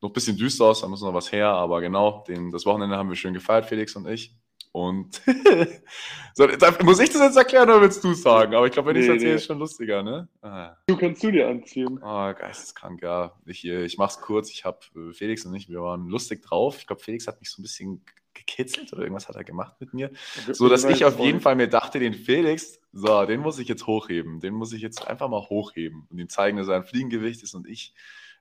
noch 0.00 0.10
ein 0.10 0.12
bisschen 0.12 0.36
düster 0.36 0.66
aus, 0.66 0.80
da 0.80 0.88
muss 0.88 1.02
noch 1.02 1.14
was 1.14 1.32
her. 1.32 1.48
Aber 1.48 1.80
genau, 1.80 2.24
den, 2.26 2.50
das 2.50 2.64
Wochenende 2.64 2.96
haben 2.96 3.08
wir 3.08 3.16
schön 3.16 3.34
gefeiert, 3.34 3.66
Felix 3.66 3.94
und 3.96 4.06
ich. 4.08 4.34
Und 4.72 5.22
so, 6.34 6.46
muss 6.82 7.00
ich 7.00 7.10
das 7.10 7.22
jetzt 7.22 7.36
erklären 7.36 7.68
oder 7.68 7.80
willst 7.80 8.04
du 8.04 8.12
es 8.12 8.22
sagen? 8.22 8.54
Aber 8.54 8.66
ich 8.66 8.72
glaube, 8.72 8.88
wenn 8.88 8.96
nee, 8.96 9.00
ich 9.00 9.06
es 9.06 9.12
erzähle, 9.12 9.30
nee. 9.30 9.36
ist 9.36 9.46
schon 9.46 9.58
lustiger, 9.58 10.02
ne? 10.02 10.28
Ah. 10.42 10.76
Du 10.86 10.96
kannst 10.96 11.22
du 11.22 11.30
dir 11.30 11.48
anziehen. 11.48 11.98
Oh, 12.02 12.32
geisteskrank, 12.34 13.02
ja. 13.02 13.32
Ich, 13.46 13.64
äh, 13.64 13.84
ich 13.84 13.98
mach's 13.98 14.20
kurz. 14.20 14.50
Ich 14.50 14.64
habe 14.64 14.78
äh, 14.94 15.12
Felix 15.12 15.44
und 15.46 15.54
ich, 15.54 15.68
wir 15.68 15.82
waren 15.82 16.06
lustig 16.06 16.42
drauf. 16.42 16.78
Ich 16.78 16.86
glaube, 16.86 17.02
Felix 17.02 17.26
hat 17.26 17.40
mich 17.40 17.50
so 17.50 17.60
ein 17.60 17.62
bisschen 17.62 18.04
gekitzelt 18.48 18.92
oder 18.92 19.02
irgendwas 19.02 19.28
hat 19.28 19.36
er 19.36 19.44
gemacht 19.44 19.76
mit 19.80 19.94
mir. 19.94 20.10
So 20.50 20.68
dass 20.68 20.84
ich 20.84 21.04
auf 21.04 21.20
jeden 21.20 21.40
Fall 21.40 21.54
mir 21.54 21.68
dachte, 21.68 21.98
den 21.98 22.14
Felix, 22.14 22.80
so, 22.92 23.24
den 23.26 23.40
muss 23.40 23.58
ich 23.58 23.68
jetzt 23.68 23.86
hochheben. 23.86 24.40
Den 24.40 24.54
muss 24.54 24.72
ich 24.72 24.82
jetzt 24.82 25.06
einfach 25.06 25.28
mal 25.28 25.42
hochheben 25.48 26.06
und 26.10 26.18
ihm 26.18 26.28
zeigen, 26.28 26.56
dass 26.56 26.68
er 26.68 26.76
ein 26.76 26.84
Fliegengewicht 26.84 27.42
ist 27.42 27.54
und 27.54 27.68
ich 27.68 27.94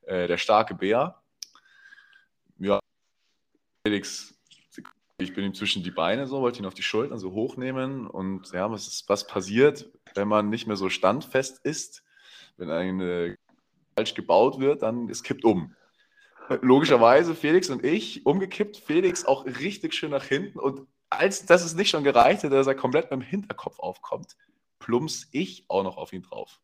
äh, 0.03 0.27
der 0.27 0.37
starke 0.37 0.73
Bär. 0.73 1.21
Ja, 2.59 2.79
Felix 3.85 4.37
ich 5.19 5.33
bin 5.33 5.45
ihm 5.45 5.53
zwischen 5.53 5.83
die 5.83 5.91
Beine 5.91 6.27
so, 6.27 6.41
wollte 6.41 6.59
ihn 6.59 6.65
auf 6.65 6.75
die 6.75 6.83
Schultern 6.83 7.17
so 7.17 7.31
hochnehmen 7.31 8.05
und 8.07 8.51
ja, 8.51 8.69
was 8.69 8.87
ist, 8.87 9.09
was 9.09 9.25
passiert, 9.25 9.89
wenn 10.13 10.27
man 10.27 10.49
nicht 10.49 10.67
mehr 10.67 10.75
so 10.75 10.89
standfest 10.89 11.59
ist, 11.63 12.03
wenn 12.57 12.69
eine 12.69 13.35
falsch 13.95 14.13
gebaut 14.13 14.59
wird, 14.59 14.83
dann 14.83 15.09
es 15.09 15.23
kippt 15.23 15.43
um. 15.43 15.73
Logischerweise 16.61 17.35
Felix 17.35 17.69
und 17.69 17.83
ich 17.83 18.25
umgekippt, 18.25 18.77
Felix 18.77 19.25
auch 19.25 19.45
richtig 19.45 19.93
schön 19.93 20.11
nach 20.11 20.23
hinten 20.23 20.59
und 20.59 20.87
als 21.09 21.45
das 21.45 21.63
es 21.63 21.75
nicht 21.75 21.89
schon 21.89 22.03
gereicht 22.03 22.43
hat, 22.43 22.51
dass 22.51 22.67
er 22.67 22.75
komplett 22.75 23.09
beim 23.09 23.21
Hinterkopf 23.21 23.79
aufkommt, 23.79 24.35
plumps 24.79 25.27
ich 25.31 25.65
auch 25.67 25.83
noch 25.83 25.97
auf 25.97 26.13
ihn 26.13 26.21
drauf. 26.21 26.59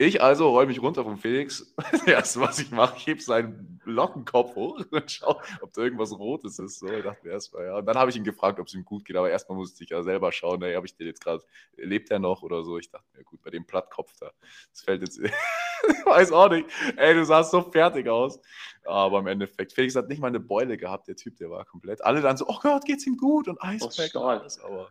Ich 0.00 0.22
also 0.22 0.50
räume 0.50 0.68
mich 0.68 0.80
runter 0.80 1.02
vom 1.02 1.18
Felix. 1.18 1.74
Das 1.90 2.06
erste, 2.06 2.40
was 2.40 2.60
ich 2.60 2.70
mache, 2.70 2.96
ich 2.96 3.06
hebe 3.08 3.20
seinen 3.20 3.80
Lockenkopf 3.84 4.54
hoch 4.54 4.80
und 4.90 5.10
schaue, 5.10 5.40
ob 5.60 5.72
da 5.72 5.82
irgendwas 5.82 6.16
Rotes 6.16 6.60
ist. 6.60 6.78
So, 6.78 6.86
ich 6.86 7.02
dachte 7.02 7.28
erstmal, 7.28 7.64
ja. 7.64 7.78
Und 7.78 7.86
dann 7.86 7.98
habe 7.98 8.10
ich 8.10 8.16
ihn 8.16 8.22
gefragt, 8.22 8.60
ob 8.60 8.68
es 8.68 8.74
ihm 8.74 8.84
gut 8.84 9.04
geht. 9.04 9.16
Aber 9.16 9.28
erstmal 9.28 9.58
musste 9.58 9.82
ich 9.82 9.90
ja 9.90 10.02
selber 10.04 10.30
schauen, 10.30 10.62
hey, 10.62 10.74
habe 10.74 10.86
ich 10.86 10.94
den 10.94 11.08
jetzt 11.08 11.22
gerade, 11.22 11.42
lebt 11.76 12.10
er 12.12 12.20
noch 12.20 12.42
oder 12.42 12.62
so? 12.62 12.78
Ich 12.78 12.90
dachte 12.90 13.06
mir, 13.16 13.24
gut, 13.24 13.42
bei 13.42 13.50
dem 13.50 13.66
Plattkopf 13.66 14.12
da, 14.20 14.30
das 14.70 14.82
fällt 14.82 15.02
jetzt, 15.02 15.18
ich 15.18 15.32
weiß 16.06 16.30
auch 16.30 16.50
nicht. 16.50 16.68
Ey, 16.96 17.14
du 17.14 17.24
sahst 17.24 17.50
so 17.50 17.62
fertig 17.62 18.08
aus. 18.08 18.40
Aber 18.84 19.18
im 19.18 19.26
Endeffekt, 19.26 19.72
Felix 19.72 19.96
hat 19.96 20.08
nicht 20.08 20.20
mal 20.20 20.28
eine 20.28 20.40
Beule 20.40 20.76
gehabt, 20.76 21.08
der 21.08 21.16
Typ, 21.16 21.36
der 21.38 21.50
war 21.50 21.64
komplett. 21.64 22.04
Alle 22.04 22.20
dann 22.20 22.36
so, 22.36 22.46
oh 22.46 22.58
Gott, 22.62 22.84
geht's 22.84 23.04
ihm 23.06 23.16
gut 23.16 23.48
und 23.48 23.60
Eisberg 23.60 24.14
alles. 24.14 24.60
Aber 24.60 24.90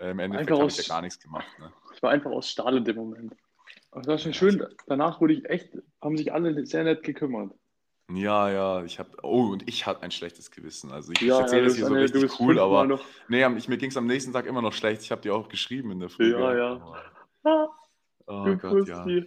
äh, 0.00 0.12
im 0.12 0.20
Endeffekt 0.20 0.50
habe 0.52 0.66
ich 0.66 0.76
ja 0.76 0.94
gar 0.94 1.02
nichts 1.02 1.18
gemacht. 1.18 1.48
Ne? 1.58 1.72
Ich 1.94 2.02
war 2.02 2.10
einfach 2.10 2.30
aus 2.30 2.48
Stahl 2.48 2.76
in 2.76 2.84
dem 2.84 2.96
Moment. 2.96 3.34
Das 3.92 4.06
war 4.06 4.18
schon 4.18 4.32
schön. 4.32 4.66
Danach 4.86 5.20
wurde 5.20 5.34
ich 5.34 5.44
echt, 5.48 5.70
haben 6.00 6.16
sich 6.16 6.32
alle 6.32 6.64
sehr 6.66 6.84
nett 6.84 7.02
gekümmert. 7.02 7.52
Ja, 8.10 8.50
ja, 8.50 8.84
ich 8.84 8.98
habe, 8.98 9.10
oh, 9.22 9.50
und 9.52 9.68
ich 9.68 9.86
hatte 9.86 10.02
ein 10.02 10.10
schlechtes 10.10 10.50
Gewissen. 10.50 10.90
Also 10.90 11.12
ich, 11.12 11.20
ja, 11.20 11.40
erzähle 11.40 11.62
ja, 11.62 11.68
das 11.68 11.76
hier 11.76 11.86
so 11.86 11.94
eine, 11.94 12.02
richtig 12.02 12.40
cool, 12.40 12.58
aber 12.58 12.86
noch. 12.86 13.04
nee, 13.28 13.46
ich, 13.56 13.68
mir 13.68 13.78
ging 13.78 13.90
es 13.90 13.96
am 13.96 14.06
nächsten 14.06 14.32
Tag 14.32 14.46
immer 14.46 14.62
noch 14.62 14.72
schlecht. 14.72 15.02
Ich 15.02 15.10
habe 15.10 15.22
dir 15.22 15.34
auch 15.34 15.48
geschrieben 15.48 15.92
in 15.92 16.00
der 16.00 16.08
Früh. 16.08 16.32
Ja, 16.32 16.54
ja. 16.54 16.94
Oh, 17.44 17.68
oh 18.26 18.56
Gott, 18.56 18.88
ja. 18.88 19.04
Mhm. 19.04 19.26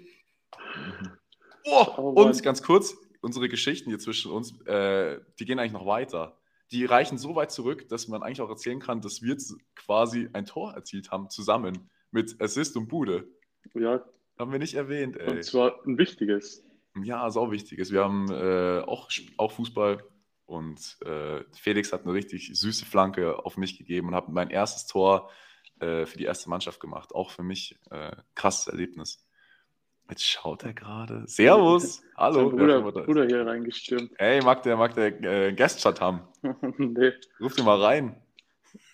Oh, 1.65 1.85
oh, 1.97 2.23
und 2.23 2.43
ganz 2.43 2.61
kurz, 2.61 2.95
unsere 3.21 3.49
Geschichten 3.49 3.89
hier 3.89 3.99
zwischen 3.99 4.31
uns, 4.31 4.59
äh, 4.65 5.19
die 5.39 5.45
gehen 5.45 5.57
eigentlich 5.57 5.73
noch 5.73 5.87
weiter. 5.87 6.37
Die 6.71 6.85
reichen 6.85 7.17
so 7.17 7.35
weit 7.35 7.51
zurück, 7.51 7.87
dass 7.89 8.07
man 8.07 8.23
eigentlich 8.23 8.41
auch 8.41 8.49
erzählen 8.49 8.79
kann, 8.79 9.01
dass 9.01 9.21
wir 9.21 9.35
quasi 9.75 10.29
ein 10.33 10.45
Tor 10.45 10.73
erzielt 10.73 11.11
haben, 11.11 11.29
zusammen 11.29 11.89
mit 12.11 12.39
Assist 12.39 12.77
und 12.77 12.87
Bude. 12.87 13.27
Ja, 13.73 14.03
haben 14.37 14.51
wir 14.51 14.59
nicht 14.59 14.75
erwähnt, 14.75 15.17
ey. 15.17 15.29
Und 15.29 15.43
zwar 15.43 15.83
ein 15.85 15.97
wichtiges. 15.97 16.65
Ja, 17.03 17.29
sau 17.29 17.51
wichtiges. 17.51 17.91
Wir 17.91 18.03
haben 18.03 18.31
äh, 18.31 18.81
auch, 18.85 19.09
auch 19.37 19.51
Fußball 19.51 20.03
und 20.45 20.97
äh, 21.05 21.43
Felix 21.53 21.91
hat 21.91 22.03
eine 22.03 22.13
richtig 22.13 22.51
süße 22.53 22.85
Flanke 22.85 23.45
auf 23.45 23.57
mich 23.57 23.77
gegeben 23.77 24.09
und 24.09 24.15
habe 24.15 24.31
mein 24.31 24.49
erstes 24.49 24.85
Tor 24.85 25.29
äh, 25.79 26.05
für 26.05 26.17
die 26.17 26.25
erste 26.25 26.49
Mannschaft 26.49 26.79
gemacht. 26.79 27.13
Auch 27.13 27.31
für 27.31 27.43
mich 27.43 27.77
äh, 27.91 28.15
krasses 28.35 28.67
Erlebnis. 28.67 29.25
Jetzt 30.09 30.23
schaut 30.23 30.63
er 30.63 30.73
gerade. 30.73 31.23
Servus. 31.27 32.03
Hallo. 32.15 32.49
Bruder, 32.51 32.81
Bruder 32.81 33.25
hier 33.25 33.45
reingestürmt. 33.45 34.11
Ey, 34.17 34.41
mag 34.41 34.61
der, 34.63 34.77
mag 34.77 34.93
der 34.93 35.21
äh, 35.23 35.53
Guestchat 35.53 35.99
haben? 35.99 36.21
nee. 36.77 37.11
Ruf 37.41 37.55
den 37.55 37.65
mal 37.65 37.81
rein. 37.81 38.15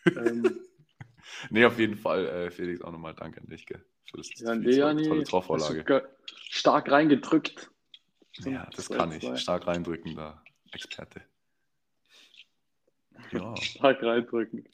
Ähm. 0.06 0.62
nee, 1.50 1.66
auf 1.66 1.78
jeden 1.78 1.98
Fall, 1.98 2.26
äh, 2.28 2.52
Felix, 2.52 2.82
auch 2.82 2.92
nochmal 2.92 3.14
danke 3.14 3.42
an 3.42 3.48
dich. 3.48 3.66
Gell? 3.66 3.84
Das 4.18 4.30
ja, 4.40 4.56
nee, 4.56 4.72
ja, 4.72 4.94
nee. 4.94 5.08
tolle 5.08 5.24
Torvorlage. 5.24 6.10
Stark 6.50 6.92
reingedrückt. 6.92 7.70
Ja, 8.40 8.68
das 8.76 8.90
kann 8.90 9.12
ich. 9.12 9.40
Stark 9.40 9.68
reindrückender 9.68 10.42
Experte. 10.72 11.22
Ja. 13.32 13.56
Stark 13.56 14.02
reindrücken. 14.04 14.66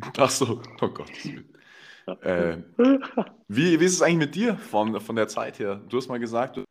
Ach 0.18 0.28
so, 0.28 0.60
oh 0.80 0.88
Gott. 0.88 1.10
Äh, 2.22 2.58
wie, 3.48 3.80
wie 3.80 3.84
ist 3.84 3.94
es 3.94 4.02
eigentlich 4.02 4.18
mit 4.18 4.34
dir 4.34 4.58
von, 4.58 5.00
von 5.00 5.16
der 5.16 5.28
Zeit 5.28 5.60
her? 5.60 5.80
Du 5.88 5.96
hast 5.96 6.08
mal 6.08 6.18
gesagt, 6.18 6.56
du, 6.56 6.64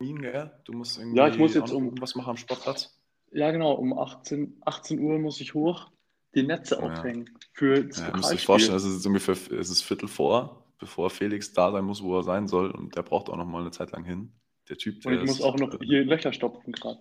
du 0.00 0.72
musst 0.72 0.98
irgendwie 0.98 1.16
ja, 1.16 1.28
ich 1.28 1.38
muss 1.38 1.54
jetzt 1.54 1.70
um 1.70 1.94
was 2.00 2.16
machen 2.16 2.30
am 2.30 2.36
Sportplatz. 2.36 2.98
Ja, 3.30 3.50
genau, 3.50 3.72
um 3.74 3.98
18, 3.98 4.60
18 4.64 4.98
Uhr 4.98 5.18
muss 5.18 5.40
ich 5.40 5.54
hoch 5.54 5.90
die 6.34 6.42
Netze 6.42 6.82
aufhängen. 6.82 7.26
Ja. 7.26 7.38
Für 7.52 7.84
das 7.84 7.98
ja, 7.98 8.08
ihr 8.08 8.24
euch 8.24 8.44
vorstellen, 8.44 8.76
es 8.76 8.84
ist 8.84 9.06
ungefähr 9.06 9.34
es 9.34 9.70
ist 9.70 9.82
Viertel 9.82 10.08
vor 10.08 10.65
bevor 10.78 11.10
Felix 11.10 11.52
da 11.52 11.72
sein 11.72 11.84
muss, 11.84 12.02
wo 12.02 12.18
er 12.18 12.22
sein 12.22 12.48
soll. 12.48 12.70
Und 12.70 12.96
der 12.96 13.02
braucht 13.02 13.28
auch 13.28 13.36
noch 13.36 13.46
mal 13.46 13.60
eine 13.60 13.70
Zeit 13.70 13.92
lang 13.92 14.04
hin. 14.04 14.32
Der 14.68 14.76
Typ, 14.76 15.00
der 15.02 15.12
Und 15.12 15.18
ich 15.18 15.26
muss 15.26 15.42
auch 15.42 15.56
noch 15.56 15.78
hier 15.80 16.04
Löcher 16.04 16.32
stopfen 16.32 16.72
gerade. 16.72 17.00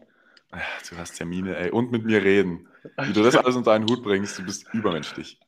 Du 0.90 0.98
hast 0.98 1.16
Termine, 1.16 1.58
ey. 1.58 1.72
Und 1.72 1.92
mit 1.92 2.06
mir 2.06 2.24
reden. 2.24 2.68
Wie 3.02 3.14
du 3.14 3.24
das 3.24 3.36
alles 3.36 3.56
unter 3.56 3.74
einen 3.74 3.90
Hut 3.90 4.04
bringst, 4.04 4.38
du 4.40 4.46
bist 4.46 4.66
übermenschlich. 4.74 5.40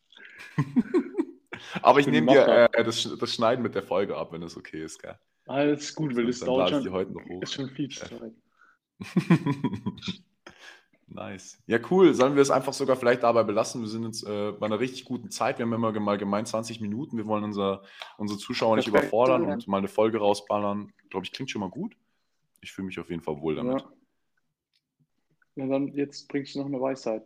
Aber 1.81 1.99
ich 1.99 2.07
nehme 2.07 2.31
dir 2.31 2.69
äh, 2.73 2.83
das, 2.83 3.15
das, 3.19 3.33
Schneiden 3.33 3.61
mit 3.61 3.75
der 3.75 3.83
Folge 3.83 4.15
ab, 4.15 4.31
wenn 4.31 4.41
das 4.41 4.57
okay 4.57 4.83
ist, 4.83 5.01
gell? 5.01 5.15
Alles 5.45 5.93
gut, 5.95 6.15
weil 6.15 6.27
es 6.27 6.39
dauert 6.39 6.69
schon, 6.69 6.91
heute 6.91 7.13
noch 7.13 7.25
hoch. 7.25 7.41
ist 7.41 7.53
schon 7.53 7.69
viel 7.69 7.89
Zeit. 7.89 8.11
Nice. 11.09 11.61
Ja, 11.67 11.79
cool. 11.89 12.13
Sollen 12.13 12.35
wir 12.35 12.41
es 12.41 12.51
einfach 12.51 12.73
sogar 12.73 12.97
vielleicht 12.97 13.23
dabei 13.23 13.43
belassen? 13.43 13.81
Wir 13.81 13.87
sind 13.87 14.03
jetzt 14.03 14.23
äh, 14.27 14.51
bei 14.51 14.65
einer 14.65 14.79
richtig 14.79 15.05
guten 15.05 15.29
Zeit. 15.29 15.57
Wir 15.57 15.65
haben 15.65 15.73
immer 15.73 15.97
mal 15.99 16.17
gemeint 16.17 16.47
20 16.47 16.81
Minuten. 16.81 17.17
Wir 17.17 17.25
wollen 17.25 17.45
unser, 17.45 17.81
unsere 18.17 18.37
Zuschauer 18.37 18.75
nicht 18.75 18.91
Perfekt, 18.91 19.05
überfordern 19.05 19.43
ja. 19.43 19.53
und 19.53 19.67
mal 19.67 19.77
eine 19.77 19.87
Folge 19.87 20.17
rausballern. 20.17 20.91
Glaube 21.09 21.25
ich, 21.25 21.31
klingt 21.31 21.49
schon 21.49 21.61
mal 21.61 21.69
gut. 21.69 21.95
Ich 22.61 22.73
fühle 22.73 22.87
mich 22.87 22.99
auf 22.99 23.09
jeden 23.09 23.21
Fall 23.21 23.39
wohl 23.41 23.55
damit. 23.55 23.81
Ja. 25.55 25.63
ja, 25.63 25.67
dann 25.67 25.87
jetzt 25.93 26.27
bringst 26.27 26.55
du 26.55 26.59
noch 26.59 26.65
eine 26.65 26.81
Weisheit. 26.81 27.23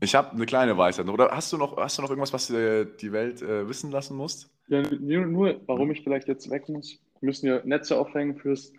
Ich 0.00 0.14
habe 0.14 0.30
eine 0.30 0.46
kleine 0.46 0.78
Weisheit. 0.78 1.06
Oder 1.08 1.30
hast 1.30 1.52
du 1.52 1.58
noch, 1.58 1.76
hast 1.76 1.98
du 1.98 2.02
noch 2.02 2.08
irgendwas, 2.08 2.32
was 2.32 2.46
du 2.46 2.86
die 2.86 3.12
Welt 3.12 3.42
äh, 3.42 3.68
wissen 3.68 3.90
lassen 3.90 4.16
musst? 4.16 4.50
Ja, 4.68 4.82
nur, 4.82 5.26
nur, 5.26 5.60
warum 5.66 5.90
ich 5.90 6.02
vielleicht 6.02 6.28
jetzt 6.28 6.48
weg 6.48 6.68
muss. 6.70 6.98
Wir 7.20 7.26
müssen 7.26 7.46
ja 7.46 7.60
Netze 7.64 7.98
aufhängen 7.98 8.36
fürs 8.36 8.72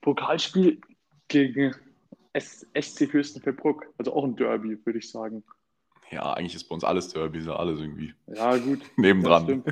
Pokalspiel 0.00 0.80
gegen 1.26 1.74
SC 2.34 3.10
Fürstenfeldbruck. 3.10 3.86
Also 3.98 4.14
auch 4.14 4.24
ein 4.24 4.36
Derby, 4.36 4.78
würde 4.84 4.98
ich 4.98 5.10
sagen. 5.10 5.42
Ja, 6.10 6.32
eigentlich 6.32 6.54
ist 6.54 6.64
bei 6.64 6.74
uns 6.74 6.84
alles 6.84 7.08
Derby, 7.08 7.40
so 7.40 7.54
alles 7.54 7.80
irgendwie. 7.80 8.14
Ja, 8.26 8.56
gut. 8.56 8.80
Nebendran. 8.96 9.64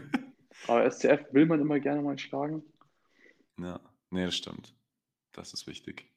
Aber 0.66 0.90
SCF 0.90 1.32
will 1.32 1.46
man 1.46 1.60
immer 1.60 1.80
gerne 1.80 2.02
mal 2.02 2.18
schlagen. 2.18 2.62
Ja, 3.58 3.80
nee, 4.10 4.24
das 4.24 4.36
stimmt. 4.36 4.74
Das 5.32 5.52
ist 5.52 5.66
wichtig. 5.66 6.08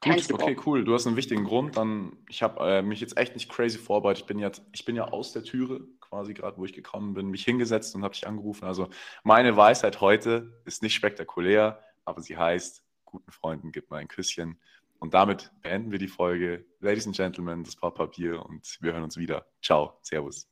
Gut, 0.00 0.32
okay, 0.32 0.56
cool. 0.64 0.84
Du 0.84 0.94
hast 0.94 1.06
einen 1.06 1.16
wichtigen 1.16 1.44
Grund. 1.44 1.76
Dann, 1.76 2.16
ich 2.28 2.42
habe 2.42 2.64
äh, 2.64 2.82
mich 2.82 3.00
jetzt 3.00 3.16
echt 3.16 3.34
nicht 3.34 3.50
crazy 3.50 3.78
vorbereitet. 3.78 4.22
Ich 4.22 4.26
bin 4.26 4.38
jetzt, 4.38 4.62
ich 4.72 4.84
bin 4.84 4.94
ja 4.94 5.08
aus 5.08 5.32
der 5.32 5.42
Türe 5.42 5.80
quasi 6.00 6.34
gerade, 6.34 6.56
wo 6.56 6.64
ich 6.64 6.72
gekommen 6.72 7.14
bin, 7.14 7.28
mich 7.28 7.44
hingesetzt 7.44 7.94
und 7.94 8.04
habe 8.04 8.14
dich 8.14 8.26
angerufen. 8.26 8.64
Also 8.64 8.88
meine 9.24 9.56
Weisheit 9.56 10.00
heute 10.00 10.60
ist 10.64 10.82
nicht 10.82 10.94
spektakulär, 10.94 11.82
aber 12.04 12.20
sie 12.20 12.36
heißt: 12.36 12.84
Guten 13.04 13.30
Freunden 13.32 13.72
gib 13.72 13.90
mal 13.90 13.96
ein 13.98 14.08
Küsschen. 14.08 14.60
Und 14.98 15.14
damit 15.14 15.52
beenden 15.62 15.92
wir 15.92 15.98
die 15.98 16.08
Folge. 16.08 16.66
Ladies 16.80 17.06
and 17.06 17.16
Gentlemen, 17.16 17.64
das 17.64 17.76
Papier 17.76 18.44
und 18.44 18.78
wir 18.80 18.92
hören 18.92 19.04
uns 19.04 19.16
wieder. 19.16 19.46
Ciao, 19.62 19.98
Servus. 20.02 20.48